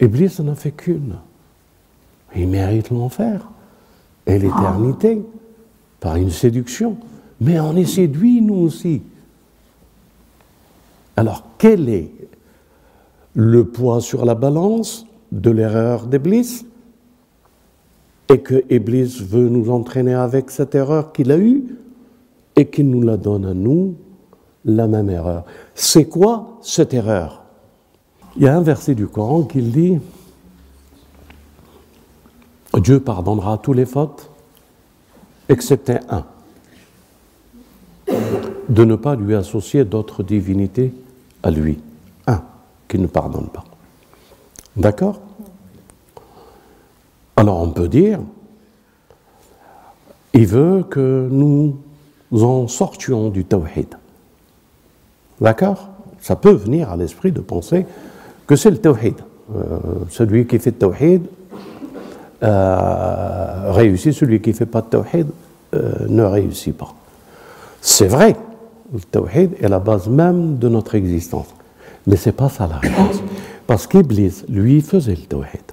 Iblis 0.00 0.36
n'en 0.38 0.52
a 0.52 0.54
fait 0.54 0.72
qu'une. 0.72 1.16
Il 2.34 2.48
mérite 2.48 2.90
l'enfer 2.90 3.48
et 4.26 4.38
l'éternité 4.38 5.24
par 6.00 6.16
une 6.16 6.30
séduction. 6.30 6.98
Mais 7.40 7.58
on 7.58 7.76
est 7.76 7.86
séduit, 7.86 8.40
nous 8.42 8.56
aussi. 8.56 9.02
Alors, 11.16 11.44
quel 11.58 11.88
est 11.88 12.12
le 13.34 13.64
poids 13.64 14.00
sur 14.00 14.24
la 14.24 14.34
balance 14.34 15.06
de 15.32 15.50
l'erreur 15.50 16.06
d'Iblis 16.06 16.66
Et 18.28 18.40
que 18.40 18.64
Iblis 18.70 19.22
veut 19.22 19.48
nous 19.48 19.70
entraîner 19.70 20.14
avec 20.14 20.50
cette 20.50 20.74
erreur 20.74 21.12
qu'il 21.12 21.32
a 21.32 21.38
eue 21.38 21.64
et 22.54 22.68
qui 22.68 22.84
nous 22.84 23.02
la 23.02 23.16
donne 23.16 23.46
à 23.46 23.54
nous, 23.54 23.94
la 24.64 24.86
même 24.86 25.08
erreur? 25.08 25.44
C'est 25.74 26.04
quoi 26.04 26.58
cette 26.60 26.92
erreur? 26.92 27.44
Il 28.36 28.42
y 28.42 28.48
a 28.48 28.56
un 28.56 28.62
verset 28.62 28.94
du 28.94 29.06
Coran 29.06 29.44
qui 29.44 29.62
dit 29.62 29.98
Dieu 32.74 33.00
pardonnera 33.00 33.56
tous 33.56 33.72
les 33.72 33.86
fautes 33.86 34.30
excepté 35.48 35.94
un, 36.10 36.24
de 38.68 38.84
ne 38.84 38.96
pas 38.96 39.14
lui 39.16 39.34
associer 39.34 39.86
d'autres 39.86 40.22
divinités 40.22 40.92
à 41.42 41.50
lui. 41.50 41.78
Un, 42.26 42.42
qui 42.88 42.98
ne 42.98 43.06
pardonne 43.06 43.48
pas. 43.48 43.64
D'accord? 44.76 45.20
Alors 47.36 47.60
on 47.60 47.70
peut 47.70 47.88
dire, 47.88 48.20
il 50.32 50.46
veut 50.46 50.84
que 50.88 51.28
nous 51.30 51.76
en 52.32 52.68
sortions 52.68 53.28
du 53.30 53.44
tawhid. 53.44 53.94
D'accord? 55.40 55.88
Ça 56.20 56.36
peut 56.36 56.52
venir 56.52 56.90
à 56.90 56.96
l'esprit 56.96 57.32
de 57.32 57.40
penser 57.40 57.86
que 58.46 58.56
c'est 58.56 58.70
le 58.70 58.78
tawhid. 58.78 59.16
Euh, 59.54 59.78
celui 60.10 60.46
qui 60.46 60.58
fait 60.58 60.72
tawhid 60.72 61.26
euh, 62.42 63.70
réussit, 63.72 64.12
celui 64.12 64.40
qui 64.40 64.50
ne 64.50 64.54
fait 64.54 64.66
pas 64.66 64.82
tawhid 64.82 65.28
euh, 65.74 65.92
ne 66.08 66.22
réussit 66.22 66.76
pas. 66.76 66.94
C'est 67.80 68.08
vrai, 68.08 68.36
le 68.92 69.00
tawhid 69.00 69.56
est 69.60 69.68
la 69.68 69.78
base 69.78 70.08
même 70.08 70.58
de 70.58 70.68
notre 70.68 70.94
existence. 70.94 71.48
Mais 72.06 72.16
ce 72.16 72.28
n'est 72.28 72.34
pas 72.34 72.48
ça 72.48 72.66
la 72.66 72.78
réponse. 72.78 73.20
Parce 73.66 73.86
qu'Iblis, 73.86 74.44
lui, 74.48 74.80
faisait 74.80 75.16
le 75.16 75.22
tawhid. 75.22 75.72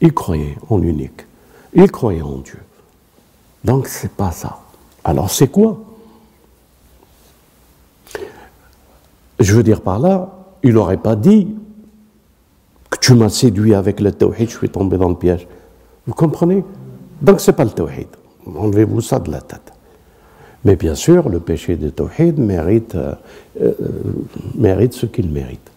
Il 0.00 0.12
croyait 0.12 0.56
en 0.68 0.78
l'unique. 0.78 1.26
Il 1.72 1.90
croyait 1.90 2.22
en 2.22 2.38
Dieu. 2.38 2.58
Donc, 3.64 3.86
c'est 3.86 4.12
pas 4.12 4.32
ça. 4.32 4.58
Alors, 5.04 5.30
c'est 5.30 5.48
quoi? 5.48 5.78
Je 9.38 9.54
veux 9.54 9.62
dire 9.62 9.82
par 9.82 9.98
là, 9.98 10.34
il 10.62 10.72
n'aurait 10.72 10.96
pas 10.96 11.14
dit 11.14 11.54
que 12.90 12.98
tu 12.98 13.14
m'as 13.14 13.28
séduit 13.28 13.74
avec 13.74 14.00
le 14.00 14.10
tawhid, 14.10 14.50
je 14.50 14.56
suis 14.56 14.70
tombé 14.70 14.96
dans 14.98 15.08
le 15.08 15.14
piège. 15.14 15.46
Vous 16.06 16.14
comprenez? 16.14 16.64
Donc, 17.22 17.40
ce 17.40 17.50
n'est 17.50 17.56
pas 17.56 17.64
le 17.64 17.70
tawhid. 17.70 18.08
Enlevez-vous 18.46 19.00
ça 19.00 19.18
de 19.18 19.30
la 19.30 19.40
tête. 19.40 19.72
Mais 20.66 20.74
bien 20.74 20.96
sûr, 20.96 21.28
le 21.28 21.38
péché 21.38 21.76
de 21.76 21.90
tawhid 21.90 22.40
mérite, 22.40 22.96
euh, 22.96 23.14
euh, 23.62 23.72
mérite 24.56 24.94
ce 24.94 25.06
qu'il 25.06 25.30
mérite. 25.30 25.70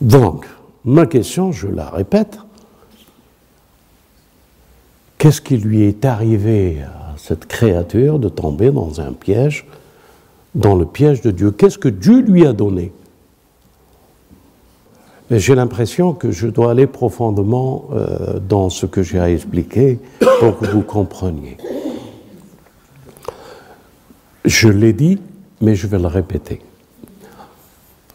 Donc, 0.00 0.46
ma 0.84 1.06
question, 1.06 1.52
je 1.52 1.68
la 1.68 1.88
répète, 1.88 2.38
qu'est-ce 5.16 5.40
qui 5.40 5.58
lui 5.58 5.84
est 5.84 6.04
arrivé 6.04 6.82
à 6.82 7.14
cette 7.18 7.46
créature 7.46 8.18
de 8.18 8.28
tomber 8.28 8.72
dans 8.72 9.00
un 9.00 9.12
piège, 9.12 9.64
dans 10.56 10.74
le 10.74 10.86
piège 10.86 11.20
de 11.20 11.30
Dieu? 11.30 11.52
Qu'est-ce 11.52 11.78
que 11.78 11.88
Dieu 11.88 12.20
lui 12.20 12.44
a 12.44 12.52
donné? 12.52 12.90
J'ai 15.30 15.54
l'impression 15.54 16.14
que 16.14 16.32
je 16.32 16.48
dois 16.48 16.72
aller 16.72 16.88
profondément 16.88 17.84
euh, 17.92 18.40
dans 18.40 18.70
ce 18.70 18.86
que 18.86 19.04
j'ai 19.04 19.20
à 19.20 19.30
expliquer 19.30 20.00
pour 20.40 20.58
que 20.58 20.66
vous 20.66 20.82
compreniez. 20.82 21.58
Je 24.44 24.68
l'ai 24.68 24.92
dit, 24.92 25.20
mais 25.60 25.74
je 25.74 25.86
vais 25.86 25.98
le 25.98 26.06
répéter. 26.06 26.60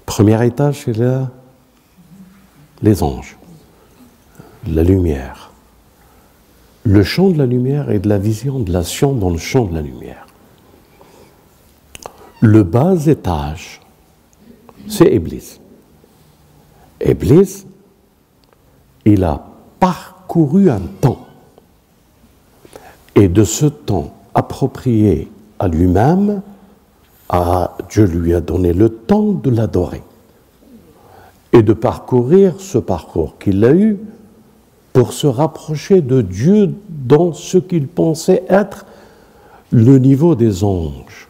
Premier 0.06 0.46
étage, 0.46 0.84
c'est 0.86 0.98
là 0.98 1.30
les 2.82 3.04
anges, 3.04 3.38
la 4.68 4.84
lumière. 4.84 5.52
Le 6.84 7.04
champ 7.04 7.30
de 7.30 7.38
la 7.38 7.46
lumière 7.46 7.90
et 7.90 8.00
de 8.00 8.08
la 8.08 8.18
vision 8.18 8.60
de 8.60 8.72
la 8.72 8.84
science 8.84 9.18
dans 9.20 9.30
le 9.30 9.38
champ 9.38 9.66
de 9.66 9.74
la 9.74 9.82
lumière. 9.82 10.28
Le 12.42 12.64
bas 12.64 12.96
étage, 13.08 13.82
c'est 14.88 15.12
Iblis. 15.14 15.60
Iblis, 17.04 17.66
il 19.06 19.24
a 19.24 19.46
parcouru 19.80 20.70
un 20.70 20.82
temps. 21.02 21.26
Et 23.16 23.30
de 23.30 23.44
ce 23.44 23.66
temps 23.66 24.14
approprié 24.34 25.32
à 25.60 25.68
lui-même, 25.68 26.42
Dieu 27.90 28.06
lui 28.06 28.34
a 28.34 28.42
donné 28.42 28.74
le 28.74 28.90
temps 28.90 29.32
de 29.32 29.50
l'adorer 29.50 30.04
et 31.54 31.64
de 31.64 31.74
parcourir 31.74 32.56
ce 32.60 32.78
parcours 32.78 33.38
qu'il 33.40 33.64
a 33.66 33.74
eu 33.74 33.98
pour 34.94 35.14
se 35.14 35.28
rapprocher 35.28 36.02
de 36.02 36.22
Dieu 36.22 36.74
dans 36.90 37.34
ce 37.34 37.58
qu'il 37.58 37.88
pensait 37.88 38.44
être 38.48 38.86
le 39.72 39.98
niveau 39.98 40.36
des 40.36 40.64
anges. 40.64 41.28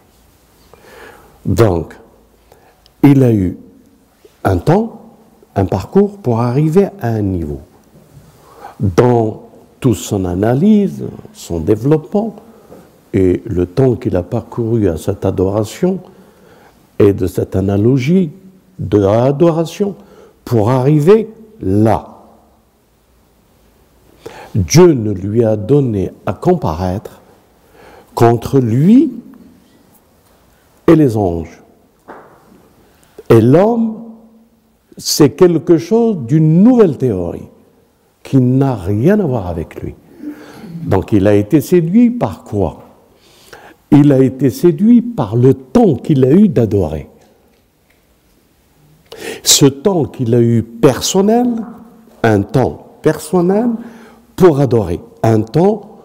Donc, 1.46 1.96
il 3.04 3.24
a 3.24 3.32
eu 3.32 3.58
un 4.44 4.58
temps, 4.58 5.02
un 5.56 5.66
parcours 5.66 6.18
pour 6.18 6.42
arriver 6.42 6.88
à 7.02 7.08
un 7.10 7.22
niveau. 7.22 7.62
Dans 8.80 9.44
toute 9.80 9.96
son 9.96 10.26
analyse, 10.26 11.06
son 11.34 11.60
développement 11.60 12.36
et 13.16 13.42
le 13.46 13.66
temps 13.66 13.96
qu'il 13.96 14.16
a 14.18 14.24
parcouru 14.24 14.90
à 14.90 14.98
cette 14.98 15.26
adoration 15.26 16.00
et 17.00 17.14
de 17.14 17.28
cette 17.28 17.56
analogie 17.56 18.30
de 18.78 18.98
l'adoration, 18.98 19.96
pour 20.44 20.70
arriver 20.70 21.30
là. 21.62 22.10
Dieu 24.54 24.94
ne 24.94 25.12
lui 25.12 25.46
a 25.46 25.56
donné 25.56 26.12
à 26.26 26.34
comparaître 26.34 27.22
qu'entre 28.14 28.60
lui 28.60 29.14
et 30.88 30.96
les 30.96 31.16
anges. 31.16 31.64
Et 33.30 33.40
l'homme, 33.40 34.04
c'est 34.98 35.32
quelque 35.32 35.78
chose 35.78 36.18
d'une 36.18 36.64
nouvelle 36.64 36.98
théorie 36.98 37.48
qui 38.24 38.38
n'a 38.38 38.76
rien 38.76 39.20
à 39.22 39.26
voir 39.26 39.48
avec 39.48 39.82
lui. 39.82 39.96
Donc 40.84 41.14
il 41.14 41.28
a 41.28 41.34
été 41.34 41.62
séduit 41.62 42.10
par 42.10 42.44
quoi? 42.44 42.85
Il 43.92 44.12
a 44.12 44.20
été 44.20 44.50
séduit 44.50 45.02
par 45.02 45.36
le 45.36 45.54
temps 45.54 45.96
qu'il 45.96 46.26
a 46.26 46.32
eu 46.32 46.48
d'adorer. 46.48 47.10
Ce 49.44 49.66
temps 49.66 50.06
qu'il 50.06 50.34
a 50.36 50.42
eu 50.42 50.64
personnel, 50.64 51.48
un 52.24 52.42
temps 52.42 52.88
personnel 53.02 53.70
pour 54.36 54.60
adorer, 54.60 55.00
un 55.24 55.42
temps, 55.42 56.00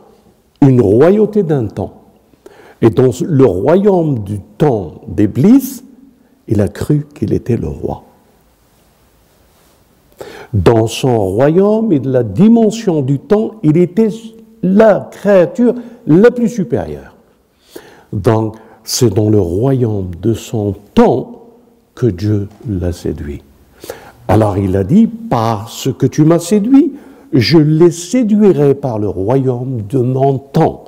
une 0.62 0.80
royauté 0.80 1.42
d'un 1.42 1.66
temps. 1.66 1.94
Et 2.82 2.90
dans 2.90 3.10
le 3.22 3.44
royaume 3.44 4.20
du 4.20 4.40
temps 4.58 5.00
d'Éblis, 5.08 5.82
il 6.48 6.60
a 6.60 6.68
cru 6.68 7.06
qu'il 7.14 7.32
était 7.32 7.56
le 7.56 7.68
roi. 7.68 8.04
Dans 10.52 10.86
son 10.86 11.16
royaume 11.18 11.92
et 11.92 12.00
de 12.00 12.10
la 12.10 12.22
dimension 12.22 13.02
du 13.02 13.18
temps, 13.18 13.52
il 13.62 13.76
était 13.76 14.10
la 14.62 15.08
créature 15.10 15.74
la 16.06 16.30
plus 16.30 16.48
supérieure. 16.48 17.16
Donc, 18.12 18.56
c'est 18.84 19.12
dans 19.12 19.30
le 19.30 19.40
royaume 19.40 20.10
de 20.20 20.34
son 20.34 20.74
temps 20.94 21.46
que 21.94 22.06
Dieu 22.06 22.48
l'a 22.68 22.92
séduit. 22.92 23.42
Alors 24.28 24.58
il 24.58 24.76
a 24.76 24.84
dit, 24.84 25.06
parce 25.06 25.88
que 25.92 26.06
tu 26.06 26.24
m'as 26.24 26.38
séduit, 26.38 26.92
je 27.32 27.58
les 27.58 27.90
séduirai 27.90 28.74
par 28.74 28.98
le 28.98 29.08
royaume 29.08 29.82
de 29.88 29.98
mon 29.98 30.38
temps, 30.38 30.84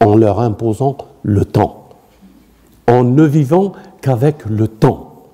en 0.00 0.16
leur 0.16 0.40
imposant 0.40 0.96
le 1.22 1.44
temps, 1.44 1.88
en 2.86 3.04
ne 3.04 3.24
vivant 3.24 3.72
qu'avec 4.00 4.46
le 4.46 4.68
temps. 4.68 5.24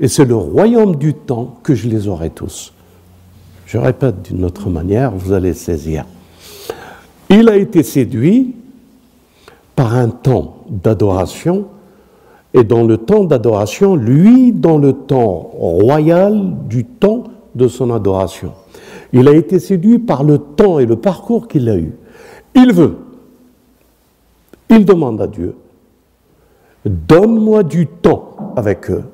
Et 0.00 0.08
c'est 0.08 0.24
le 0.24 0.36
royaume 0.36 0.96
du 0.96 1.14
temps 1.14 1.58
que 1.62 1.74
je 1.74 1.88
les 1.88 2.08
aurai 2.08 2.30
tous. 2.30 2.72
Je 3.66 3.78
répète 3.78 4.22
d'une 4.22 4.44
autre 4.44 4.68
manière, 4.68 5.12
vous 5.12 5.32
allez 5.32 5.54
saisir. 5.54 6.04
Il 7.30 7.48
a 7.48 7.56
été 7.56 7.82
séduit 7.82 8.54
par 9.76 9.94
un 9.94 10.08
temps 10.08 10.64
d'adoration 10.68 11.66
et 12.54 12.64
dans 12.64 12.84
le 12.84 12.98
temps 12.98 13.24
d'adoration, 13.24 13.96
lui 13.96 14.52
dans 14.52 14.78
le 14.78 14.92
temps 14.92 15.50
royal 15.54 16.54
du 16.68 16.84
temps 16.84 17.24
de 17.54 17.68
son 17.68 17.90
adoration. 17.90 18.52
Il 19.12 19.28
a 19.28 19.32
été 19.32 19.58
séduit 19.58 19.98
par 19.98 20.24
le 20.24 20.38
temps 20.38 20.78
et 20.78 20.86
le 20.86 20.96
parcours 20.96 21.48
qu'il 21.48 21.68
a 21.68 21.76
eu. 21.76 21.94
Il 22.54 22.72
veut, 22.72 22.96
il 24.68 24.84
demande 24.84 25.20
à 25.20 25.26
Dieu, 25.26 25.54
donne-moi 26.84 27.62
du 27.62 27.86
temps 27.86 28.36
avec 28.56 28.90
eux, 28.90 29.04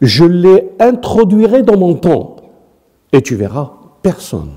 je 0.00 0.24
les 0.24 0.70
introduirai 0.78 1.62
dans 1.62 1.76
mon 1.76 1.94
temps, 1.94 2.36
et 3.12 3.22
tu 3.22 3.34
verras 3.34 3.72
personne. 4.02 4.52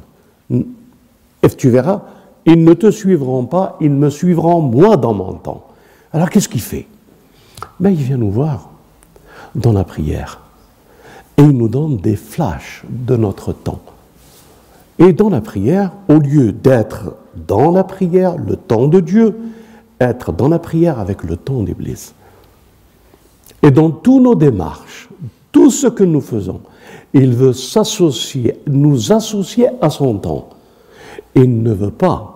Et 0.50 1.50
tu 1.50 1.70
verras, 1.70 2.04
ils 2.46 2.64
ne 2.64 2.74
te 2.74 2.92
suivront 2.92 3.46
pas, 3.46 3.78
ils 3.80 3.92
me 3.92 4.10
suivront 4.10 4.62
moi 4.62 4.98
dans 4.98 5.14
mon 5.14 5.34
temps. 5.34 5.68
Alors 6.12 6.30
qu'est-ce 6.30 6.50
qu'il 6.50 6.62
fait? 6.62 6.88
Ben, 7.80 7.90
il 7.90 7.98
vient 7.98 8.18
nous 8.18 8.32
voir 8.32 8.70
dans 9.56 9.74
la 9.74 9.84
prière. 9.84 10.42
Et 11.38 11.42
il 11.42 11.52
nous 11.52 11.70
donne 11.70 11.98
des 11.98 12.16
flashs 12.16 12.84
de 12.90 13.16
notre 13.16 13.54
temps. 13.54 13.82
Et 15.00 15.14
dans 15.14 15.30
la 15.30 15.42
prière, 15.42 15.92
au 16.08 16.20
lieu 16.20 16.52
d'être 16.52 17.16
dans 17.36 17.72
la 17.72 17.84
prière, 17.84 18.36
le 18.38 18.56
temps 18.56 18.88
de 18.88 19.00
Dieu, 19.00 19.36
être 20.00 20.32
dans 20.32 20.50
la 20.50 20.60
prière 20.60 21.00
avec 21.00 21.24
le 21.24 21.38
temps 21.38 21.64
d'Église. 21.64 22.14
Et 23.64 23.72
dans 23.72 23.90
toutes 23.90 24.22
nos 24.22 24.36
démarches, 24.36 25.10
tout 25.52 25.72
ce 25.72 25.88
que 25.88 26.04
nous 26.04 26.22
faisons, 26.22 26.62
il 27.14 27.34
veut 27.34 27.54
s'associer, 27.54 28.60
nous 28.68 29.12
associer 29.12 29.70
à 29.82 29.90
son 29.90 30.18
temps. 30.18 30.50
Il 31.36 31.64
ne 31.64 31.74
veut 31.74 31.92
pas 31.92 32.33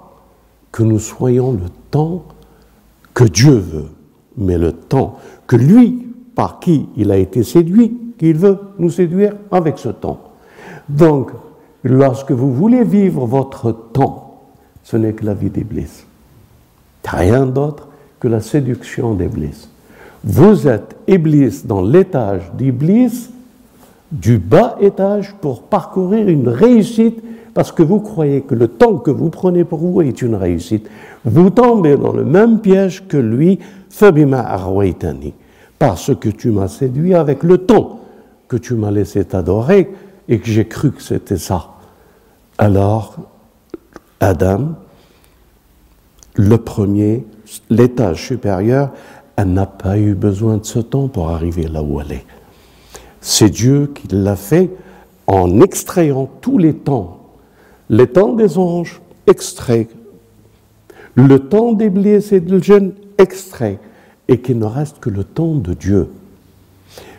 que 0.77 0.83
nous 0.83 0.99
soyons 0.99 1.53
le 1.53 1.69
temps 1.89 2.25
que 3.15 3.23
Dieu 3.23 3.55
veut, 3.55 3.87
mais 4.37 4.59
le 4.59 4.73
temps 4.73 5.17
que 5.47 5.55
lui, 5.55 6.07
par 6.35 6.59
qui 6.59 6.87
il 6.95 7.09
a 7.09 7.17
été 7.17 7.41
séduit, 7.41 7.97
qu'il 8.19 8.37
veut 8.37 8.59
nous 8.77 8.91
séduire 8.91 9.33
avec 9.49 9.79
ce 9.79 9.89
temps. 9.89 10.19
Donc, 10.87 11.31
lorsque 11.83 12.31
vous 12.31 12.53
voulez 12.53 12.83
vivre 12.83 13.25
votre 13.25 13.71
temps, 13.71 14.43
ce 14.83 14.97
n'est 14.97 15.13
que 15.13 15.25
la 15.25 15.33
vie 15.33 15.49
d'Iblis. 15.49 16.05
Rien 17.03 17.47
d'autre 17.47 17.87
que 18.19 18.27
la 18.27 18.39
séduction 18.39 19.15
d'Iblis. 19.15 19.69
Vous 20.23 20.67
êtes 20.67 20.95
Iblis 21.07 21.65
dans 21.65 21.81
l'étage 21.81 22.51
d'Iblis, 22.53 23.31
du 24.11 24.37
bas 24.37 24.77
étage, 24.79 25.33
pour 25.41 25.63
parcourir 25.63 26.27
une 26.29 26.49
réussite, 26.49 27.23
parce 27.57 27.71
que 27.71 27.81
vous 27.81 28.01
croyez 28.01 28.41
que 28.41 28.53
le 28.53 28.67
temps 28.67 28.97
que 28.97 29.09
vous 29.09 29.31
prenez 29.31 29.63
pour 29.63 29.79
vous 29.79 30.03
est 30.03 30.21
une 30.21 30.35
réussite. 30.35 30.87
Vous 31.25 31.49
tombez 31.49 31.97
dans 31.97 32.13
le 32.13 32.23
même 32.23 32.59
piège 32.59 33.07
que 33.07 33.17
lui, 33.17 33.57
Fabima 33.89 34.41
Arwaitani, 34.41 35.33
parce 35.79 36.13
que 36.13 36.29
tu 36.29 36.51
m'as 36.51 36.67
séduit 36.67 37.15
avec 37.15 37.41
le 37.41 37.57
temps 37.57 38.01
que 38.47 38.57
tu 38.57 38.75
m'as 38.75 38.91
laissé 38.91 39.25
t'adorer 39.25 39.91
et 40.29 40.37
que 40.37 40.45
j'ai 40.45 40.67
cru 40.67 40.91
que 40.91 41.01
c'était 41.01 41.39
ça. 41.39 41.69
Alors, 42.59 43.15
Adam, 44.19 44.75
le 46.35 46.57
premier, 46.59 47.25
l'étage 47.71 48.27
supérieur, 48.27 48.91
elle 49.35 49.53
n'a 49.53 49.65
pas 49.65 49.97
eu 49.97 50.13
besoin 50.13 50.57
de 50.57 50.65
ce 50.67 50.77
temps 50.77 51.07
pour 51.07 51.31
arriver 51.31 51.67
là 51.67 51.81
où 51.81 51.99
elle 52.01 52.11
est. 52.11 52.25
C'est 53.19 53.49
Dieu 53.49 53.91
qui 53.95 54.15
l'a 54.15 54.35
fait 54.35 54.69
en 55.25 55.59
extrayant 55.59 56.29
tous 56.39 56.59
les 56.59 56.75
temps. 56.75 57.16
Les 57.89 58.07
temps 58.07 58.33
des 58.33 58.57
anges, 58.57 59.01
extrait. 59.27 59.87
Le 61.15 61.39
temps 61.39 61.73
des 61.73 61.89
blessés 61.89 62.41
de 62.41 62.61
jeunes, 62.61 62.93
extrait. 63.17 63.79
Et 64.27 64.39
qu'il 64.39 64.59
ne 64.59 64.65
reste 64.65 64.99
que 64.99 65.09
le 65.09 65.23
temps 65.23 65.55
de 65.55 65.73
Dieu. 65.73 66.09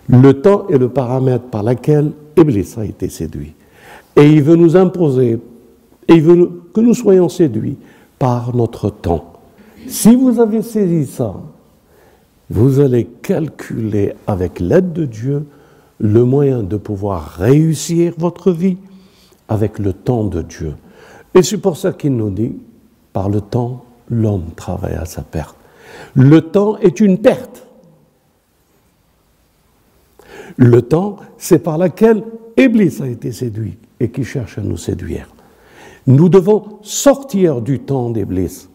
Le 0.08 0.32
temps 0.34 0.66
est 0.68 0.78
le 0.78 0.88
paramètre 0.88 1.44
par 1.44 1.62
lequel 1.62 2.12
Iblis 2.36 2.74
a 2.76 2.84
été 2.84 3.08
séduit. 3.08 3.54
Et 4.16 4.28
il 4.28 4.42
veut 4.42 4.56
nous 4.56 4.76
imposer, 4.76 5.38
et 6.08 6.14
il 6.14 6.22
veut 6.22 6.50
que 6.74 6.80
nous 6.80 6.94
soyons 6.94 7.28
séduits 7.28 7.76
par 8.18 8.54
notre 8.54 8.90
temps. 8.90 9.32
Si 9.86 10.14
vous 10.16 10.40
avez 10.40 10.62
saisi 10.62 11.06
ça, 11.06 11.34
vous 12.50 12.80
allez 12.80 13.04
calculer 13.22 14.14
avec 14.26 14.60
l'aide 14.60 14.92
de 14.92 15.04
Dieu 15.04 15.46
le 16.00 16.24
moyen 16.24 16.62
de 16.62 16.76
pouvoir 16.76 17.24
réussir 17.38 18.14
votre 18.16 18.50
vie 18.50 18.76
avec 19.48 19.78
le 19.78 19.92
temps 19.92 20.24
de 20.24 20.42
Dieu. 20.42 20.74
Et 21.34 21.42
c'est 21.42 21.58
pour 21.58 21.76
ça 21.76 21.92
qu'il 21.92 22.16
nous 22.16 22.30
dit, 22.30 22.56
par 23.12 23.28
le 23.28 23.40
temps, 23.40 23.84
l'homme 24.10 24.50
travaille 24.56 24.94
à 24.94 25.04
sa 25.04 25.22
perte. 25.22 25.56
Le 26.14 26.40
temps 26.40 26.76
est 26.78 27.00
une 27.00 27.18
perte. 27.18 27.66
Le 30.56 30.82
temps, 30.82 31.16
c'est 31.36 31.60
par 31.60 31.78
laquelle 31.78 32.22
Iblis 32.56 33.00
a 33.00 33.06
été 33.06 33.32
séduit 33.32 33.78
et 34.00 34.10
qui 34.10 34.24
cherche 34.24 34.58
à 34.58 34.62
nous 34.62 34.76
séduire. 34.76 35.28
Nous 36.06 36.28
devons 36.28 36.78
sortir 36.82 37.60
du 37.60 37.80
temps 37.80 38.10
d'Iblis, 38.10 38.68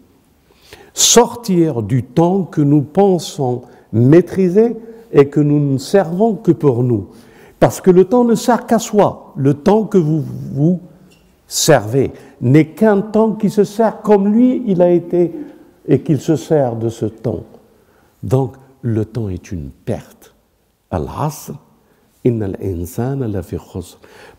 sortir 0.92 1.82
du 1.82 2.02
temps 2.02 2.44
que 2.44 2.60
nous 2.60 2.82
pensons 2.82 3.62
maîtriser 3.92 4.76
et 5.12 5.28
que 5.28 5.40
nous 5.40 5.60
ne 5.60 5.78
servons 5.78 6.34
que 6.34 6.52
pour 6.52 6.82
nous. 6.82 7.08
Parce 7.64 7.80
que 7.80 7.90
le 7.90 8.04
temps 8.04 8.24
ne 8.24 8.34
sert 8.34 8.66
qu'à 8.66 8.78
soi. 8.78 9.32
Le 9.36 9.54
temps 9.54 9.84
que 9.84 9.96
vous 9.96 10.22
vous 10.52 10.80
servez 11.46 12.12
n'est 12.42 12.74
qu'un 12.74 13.00
temps 13.00 13.32
qui 13.32 13.48
se 13.48 13.64
sert 13.64 14.02
comme 14.02 14.30
lui, 14.30 14.62
il 14.66 14.82
a 14.82 14.90
été, 14.90 15.34
et 15.88 16.02
qu'il 16.02 16.20
se 16.20 16.36
sert 16.36 16.76
de 16.76 16.90
ce 16.90 17.06
temps. 17.06 17.44
Donc, 18.22 18.56
le 18.82 19.06
temps 19.06 19.30
est 19.30 19.50
une 19.50 19.70
perte. 19.70 20.34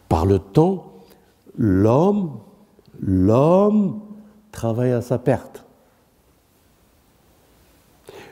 Par 0.08 0.26
le 0.28 0.38
temps, 0.38 0.84
l'homme, 1.58 2.32
l'homme 3.02 4.02
travaille 4.52 4.92
à 4.92 5.02
sa 5.02 5.18
perte. 5.18 5.66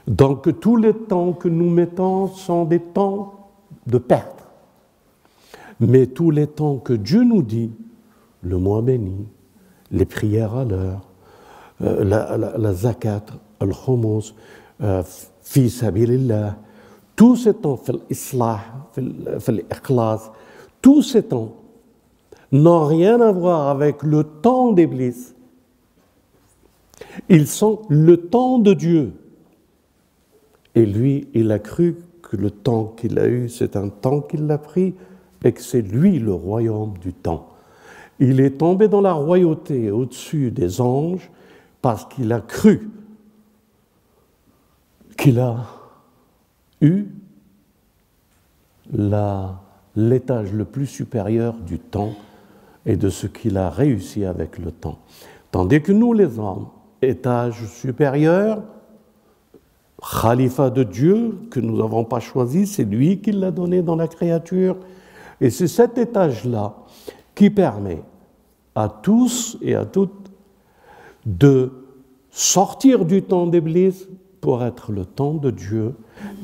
Donc 0.06 0.60
tous 0.60 0.77
les 0.77 0.93
temps 0.93 1.34
que 1.34 1.47
nous 1.47 1.71
mettons 1.71 2.27
sont 2.27 2.65
des 2.65 2.79
temps 2.79 3.49
de 3.88 3.97
perte. 3.97 4.42
Mais 5.85 6.07
tous 6.07 6.31
les 6.31 6.47
temps 6.47 6.77
que 6.77 6.93
Dieu 6.93 7.23
nous 7.23 7.41
dit, 7.41 7.69
le 8.41 8.57
mois 8.57 8.81
béni, 8.81 9.27
les 9.91 10.05
prières 10.05 10.55
à 10.55 10.63
l'heure, 10.63 11.01
euh, 11.81 12.05
la, 12.05 12.73
zakat, 12.73 13.25
le 13.59 13.73
hummus, 13.87 14.33
euh, 14.81 15.03
fi 15.41 15.69
sabilillah, 15.69 16.55
tous 17.17 17.35
ces 17.35 17.53
temps, 17.53 17.81
l'islah, 18.09 18.61
l'ikhlas, 18.95 20.31
tous 20.81 21.01
ces 21.01 21.23
temps 21.23 21.53
n'ont 22.53 22.85
rien 22.85 23.19
à 23.19 23.33
voir 23.33 23.67
avec 23.67 24.03
le 24.03 24.23
temps 24.23 24.71
d'Église. 24.71 25.35
Ils 27.27 27.47
sont 27.47 27.81
le 27.89 28.15
temps 28.15 28.57
de 28.57 28.73
Dieu. 28.73 29.11
Et 30.75 30.85
lui, 30.85 31.27
il 31.33 31.51
a 31.51 31.59
cru 31.59 31.97
que 32.21 32.37
le 32.37 32.51
temps 32.51 32.93
qu'il 32.95 33.19
a 33.19 33.27
eu, 33.27 33.49
c'est 33.49 33.75
un 33.75 33.89
temps 33.89 34.21
qu'il 34.21 34.49
a 34.49 34.57
pris 34.57 34.95
et 35.43 35.51
que 35.51 35.62
c'est 35.62 35.82
lui 35.82 36.19
le 36.19 36.34
royaume 36.34 36.97
du 36.99 37.13
temps. 37.13 37.49
Il 38.19 38.39
est 38.39 38.58
tombé 38.58 38.88
dans 38.88 39.01
la 39.01 39.13
royauté 39.13 39.91
au-dessus 39.91 40.51
des 40.51 40.79
anges 40.79 41.29
parce 41.82 42.06
qu'il 42.06 42.32
a 42.32 42.39
cru 42.39 42.89
qu'il 45.17 45.39
a 45.39 45.65
eu 46.82 47.06
l'étage 49.95 50.53
le 50.53 50.65
plus 50.65 50.86
supérieur 50.86 51.53
du 51.53 51.79
temps 51.79 52.13
et 52.86 52.95
de 52.97 53.10
ce 53.10 53.27
qu'il 53.27 53.58
a 53.58 53.69
réussi 53.69 54.25
avec 54.25 54.58
le 54.58 54.71
temps. 54.71 54.99
Tandis 55.51 55.82
que 55.82 55.91
nous, 55.91 56.13
les 56.13 56.39
hommes, 56.39 56.67
étage 57.01 57.65
supérieur, 57.67 58.63
khalifa 60.21 60.69
de 60.69 60.84
Dieu 60.84 61.38
que 61.49 61.60
nous 61.60 61.77
n'avons 61.77 62.03
pas 62.03 62.19
choisi, 62.19 62.67
c'est 62.67 62.84
lui 62.84 63.19
qui 63.19 63.32
l'a 63.32 63.51
donné 63.51 63.82
dans 63.82 63.95
la 63.95 64.08
créature. 64.08 64.77
Et 65.43 65.49
c'est 65.49 65.67
cet 65.67 65.97
étage-là 65.97 66.73
qui 67.36 67.49
permet 67.49 68.01
à 68.73 68.88
tous 68.88 69.58
et 69.62 69.75
à 69.75 69.84
toutes 69.84 70.32
de 71.25 71.69
sortir 72.32 73.03
du 73.03 73.23
temps 73.23 73.45
d'Église 73.45 74.08
pour 74.39 74.63
être 74.63 74.93
le 74.93 75.03
temps 75.03 75.34
de 75.34 75.51
Dieu. 75.51 75.95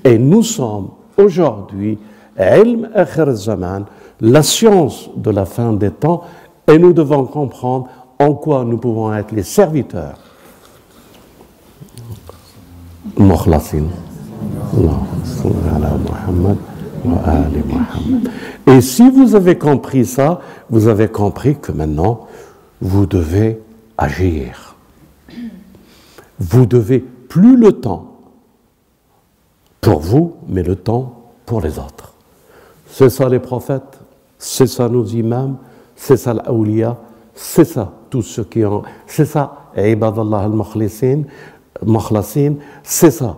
Et 0.03 0.19
nous 0.19 0.43
sommes 0.43 0.89
aujourd'hui, 1.17 1.97
la 2.37 2.61
science 4.43 5.09
de 5.15 5.31
la 5.31 5.45
fin 5.45 5.71
des 5.71 5.91
temps, 5.91 6.23
et 6.67 6.77
nous 6.77 6.91
devons 6.91 7.23
comprendre 7.23 7.87
en 8.19 8.33
quoi 8.33 8.65
nous 8.65 8.79
pouvons 8.79 9.13
être 9.13 9.31
les 9.31 9.43
serviteurs 9.43 10.17
et 18.67 18.81
si 18.81 19.09
vous 19.09 19.35
avez 19.35 19.57
compris 19.57 20.05
ça, 20.05 20.41
vous 20.69 20.87
avez 20.87 21.07
compris 21.07 21.57
que 21.57 21.71
maintenant, 21.71 22.27
vous 22.81 23.05
devez 23.05 23.59
agir. 23.97 24.75
Vous 26.39 26.65
devez 26.65 26.99
plus 26.99 27.57
le 27.57 27.73
temps 27.73 28.17
pour 29.81 29.99
vous, 29.99 30.35
mais 30.47 30.63
le 30.63 30.75
temps 30.75 31.31
pour 31.45 31.61
les 31.61 31.77
autres. 31.79 32.13
C'est 32.87 33.09
ça 33.09 33.29
les 33.29 33.39
prophètes, 33.39 33.99
c'est 34.37 34.67
ça 34.67 34.89
nos 34.89 35.05
imams, 35.05 35.57
c'est 35.95 36.17
ça 36.17 36.33
l'awliya, 36.33 36.97
c'est 37.33 37.65
ça 37.65 37.91
tous 38.09 38.23
ceux 38.23 38.43
qui 38.43 38.65
ont, 38.65 38.83
c'est 39.05 39.25
ça, 39.25 39.69
ibadallah 39.77 40.39
al-mukhlisin, 40.39 41.23
c'est 42.83 43.11
ça. 43.11 43.37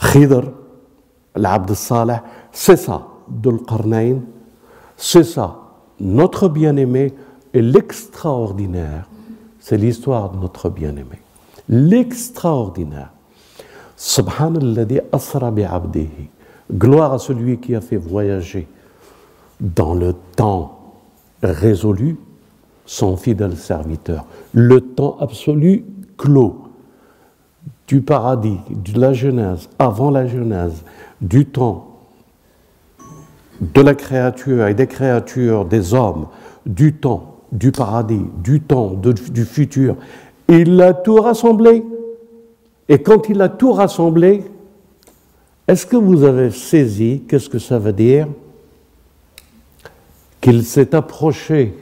Khidr, 0.00 0.42
l'Abd 1.38 1.72
Saleh, 1.74 2.20
c'est 2.52 2.76
ça. 2.76 3.06
Dul 3.28 3.58
Qarnayn, 3.66 4.20
c'est 4.96 5.24
ça. 5.24 5.58
Notre 6.00 6.48
bien-aimé 6.48 7.14
et 7.54 7.62
l'extraordinaire. 7.62 9.08
C'est 9.60 9.76
l'histoire 9.76 10.30
de 10.30 10.38
notre 10.38 10.70
bien-aimé. 10.70 11.20
L'extraordinaire. 11.68 13.12
Subhanallah 13.96 14.86
asra 15.12 15.50
bi'abdihi. 15.50 16.30
Gloire 16.72 17.14
à 17.14 17.18
celui 17.18 17.58
qui 17.58 17.74
a 17.74 17.80
fait 17.80 17.96
voyager 17.96 18.68
dans 19.60 19.94
le 19.94 20.14
temps 20.36 20.78
résolu 21.42 22.16
son 22.86 23.16
fidèle 23.16 23.56
serviteur. 23.56 24.24
Le 24.52 24.80
temps 24.80 25.16
absolu 25.20 25.84
clos 26.16 26.64
du 27.86 28.02
paradis, 28.02 28.60
de 28.70 29.00
la 29.00 29.12
Genèse, 29.12 29.68
avant 29.78 30.10
la 30.10 30.26
Genèse, 30.26 30.84
du 31.20 31.46
temps 31.46 31.84
de 33.60 33.80
la 33.80 33.94
créature 33.94 34.66
et 34.66 34.74
des 34.74 34.86
créatures, 34.86 35.64
des 35.64 35.94
hommes, 35.94 36.28
du 36.64 36.94
temps 36.94 37.38
du 37.52 37.72
paradis, 37.72 38.24
du 38.42 38.60
temps, 38.60 38.94
du 38.94 39.44
futur. 39.44 39.96
Il 40.48 40.80
a 40.80 40.94
tout 40.94 41.16
rassemblé. 41.16 41.84
Et 42.88 43.02
quand 43.02 43.28
il 43.28 43.40
a 43.42 43.48
tout 43.48 43.72
rassemblé, 43.72 44.44
est-ce 45.66 45.86
que 45.86 45.96
vous 45.96 46.24
avez 46.24 46.50
saisi 46.50 47.22
qu'est-ce 47.28 47.48
que 47.48 47.58
ça 47.58 47.78
veut 47.78 47.92
dire 47.92 48.26
Qu'il 50.40 50.64
s'est 50.64 50.94
approché, 50.94 51.74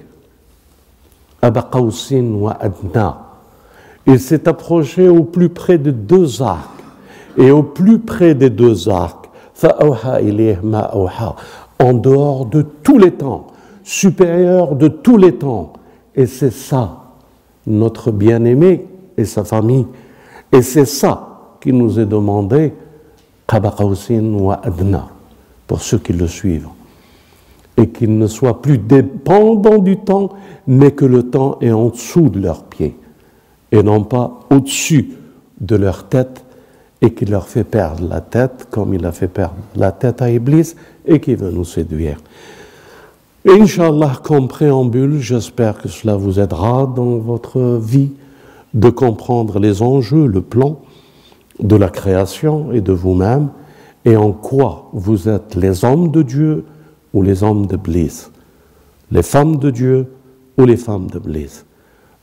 wa 1.43 2.59
Adna, 2.61 3.23
il 4.07 4.19
s'est 4.19 4.49
approché 4.49 5.09
au 5.09 5.23
plus 5.23 5.49
près 5.49 5.79
de 5.79 5.91
deux 5.91 6.43
arcs. 6.43 6.71
Et 7.39 7.51
au 7.51 7.63
plus 7.63 7.99
près 7.99 8.35
des 8.35 8.49
deux 8.49 8.89
arcs, 8.89 9.26
en 11.79 11.93
dehors 11.95 12.47
de 12.47 12.63
tous 12.83 12.99
les 12.99 13.13
temps, 13.13 13.49
supérieur 13.83 14.75
de 14.75 14.89
tous 14.89 15.17
les 15.17 15.35
temps. 15.35 15.73
Et 16.15 16.27
c'est 16.27 16.51
ça, 16.53 17.05
notre 17.67 18.11
bien-aimé 18.11 18.87
et 19.17 19.25
sa 19.25 19.45
famille. 19.45 19.87
Et 20.53 20.63
c'est 20.63 20.87
ça 20.87 21.57
qui 21.61 21.73
nous 21.73 21.99
est 21.99 22.07
demandé, 22.07 22.73
adna, 23.49 25.09
pour 25.67 25.81
ceux 25.81 25.99
qui 25.99 26.13
le 26.13 26.27
suivent. 26.27 26.69
Et 27.77 27.91
qu'ils 27.91 28.17
ne 28.17 28.27
soient 28.27 28.63
plus 28.63 28.79
dépendants 28.79 29.79
du 29.79 29.99
temps, 29.99 30.31
mais 30.67 30.93
que 30.93 31.05
le 31.05 31.25
temps 31.25 31.59
est 31.61 31.73
en 31.73 31.89
dessous 31.89 32.31
de 32.31 32.41
leurs 32.41 32.65
pieds, 32.65 32.97
et 33.71 33.83
non 33.83 34.03
pas 34.03 34.41
au-dessus 34.49 35.13
de 35.61 35.77
leur 35.77 36.09
tête, 36.09 36.46
et 37.03 37.13
qui 37.13 37.25
leur 37.25 37.47
fait 37.47 37.65
perdre 37.65 38.09
la 38.09 38.21
tête, 38.21 38.69
comme 38.71 38.95
il 38.95 39.05
a 39.05 39.13
fait 39.13 39.29
perdre 39.29 39.57
la 39.75 39.93
tête 39.93 40.23
à 40.23 40.31
Iblis, 40.31 40.75
et 41.05 41.21
qui 41.21 41.35
veut 41.35 41.51
nous 41.51 41.65
séduire. 41.65 42.19
Inch'Allah, 43.49 44.21
comme 44.25 44.49
préambule, 44.49 45.21
j'espère 45.21 45.79
que 45.81 45.89
cela 45.89 46.17
vous 46.17 46.41
aidera 46.41 46.93
dans 46.97 47.19
votre 47.19 47.79
vie 47.81 48.11
de 48.75 48.91
comprendre 48.91 49.59
les 49.61 49.83
enjeux, 49.83 50.27
le 50.27 50.41
plan 50.41 50.81
de 51.61 51.77
la 51.77 51.89
création 51.89 52.73
et 52.73 52.81
de 52.81 52.93
vous-même, 52.93 53.51
et 54.05 54.17
en 54.17 54.33
quoi 54.33 54.89
vous 54.93 55.29
êtes 55.29 55.55
les 55.55 55.85
hommes 55.85 56.11
de 56.11 56.23
Dieu 56.23 56.65
ou 57.13 57.23
les 57.23 57.43
hommes 57.43 57.67
de 57.67 57.77
Bliss, 57.77 58.31
les 59.11 59.23
femmes 59.23 59.57
de 59.57 59.71
Dieu 59.71 60.13
ou 60.59 60.65
les 60.65 60.77
femmes 60.77 61.09
de 61.09 61.19
Bliss. 61.19 61.65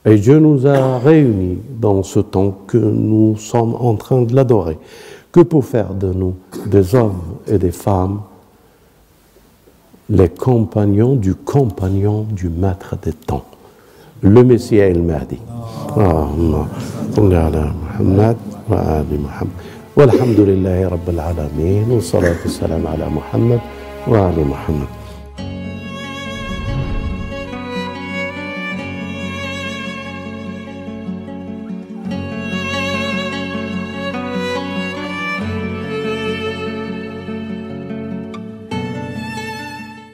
Et 0.04 0.16
Dieu 0.16 0.38
nous 0.38 0.66
a 0.66 0.98
réunis 0.98 1.58
dans 1.80 2.02
ce 2.02 2.20
temps 2.20 2.56
que 2.66 2.78
nous 2.78 3.36
sommes 3.36 3.74
en 3.74 3.94
train 3.94 4.22
de 4.22 4.34
l'adorer, 4.34 4.78
que 5.32 5.40
pour 5.40 5.64
faire 5.64 5.92
de 5.94 6.12
nous 6.12 6.34
des 6.66 6.94
hommes 6.94 7.20
et 7.46 7.58
des 7.58 7.72
femmes 7.72 8.20
les 10.10 10.30
compagnons 10.30 11.16
du 11.16 11.34
compagnon 11.34 12.26
du 12.30 12.48
maître 12.48 12.96
des 13.02 13.12
temps, 13.12 13.44
le 14.22 14.42
Messie 14.42 14.76
el-Mahdi. 14.78 15.38
اللهم 15.96 16.66
صل 17.16 17.34
على 17.34 17.72
محمد 17.82 18.36
وآل 18.70 19.10
محمد 19.24 19.56
والحمد 19.96 20.40
لله 20.40 20.88
رب 20.88 21.08
العالمين 21.08 21.90
والصلاة 21.90 22.36
والسلام 22.44 22.86
على 22.86 23.06
محمد 23.08 23.60
وآل 24.06 24.38
محمد 24.52 24.90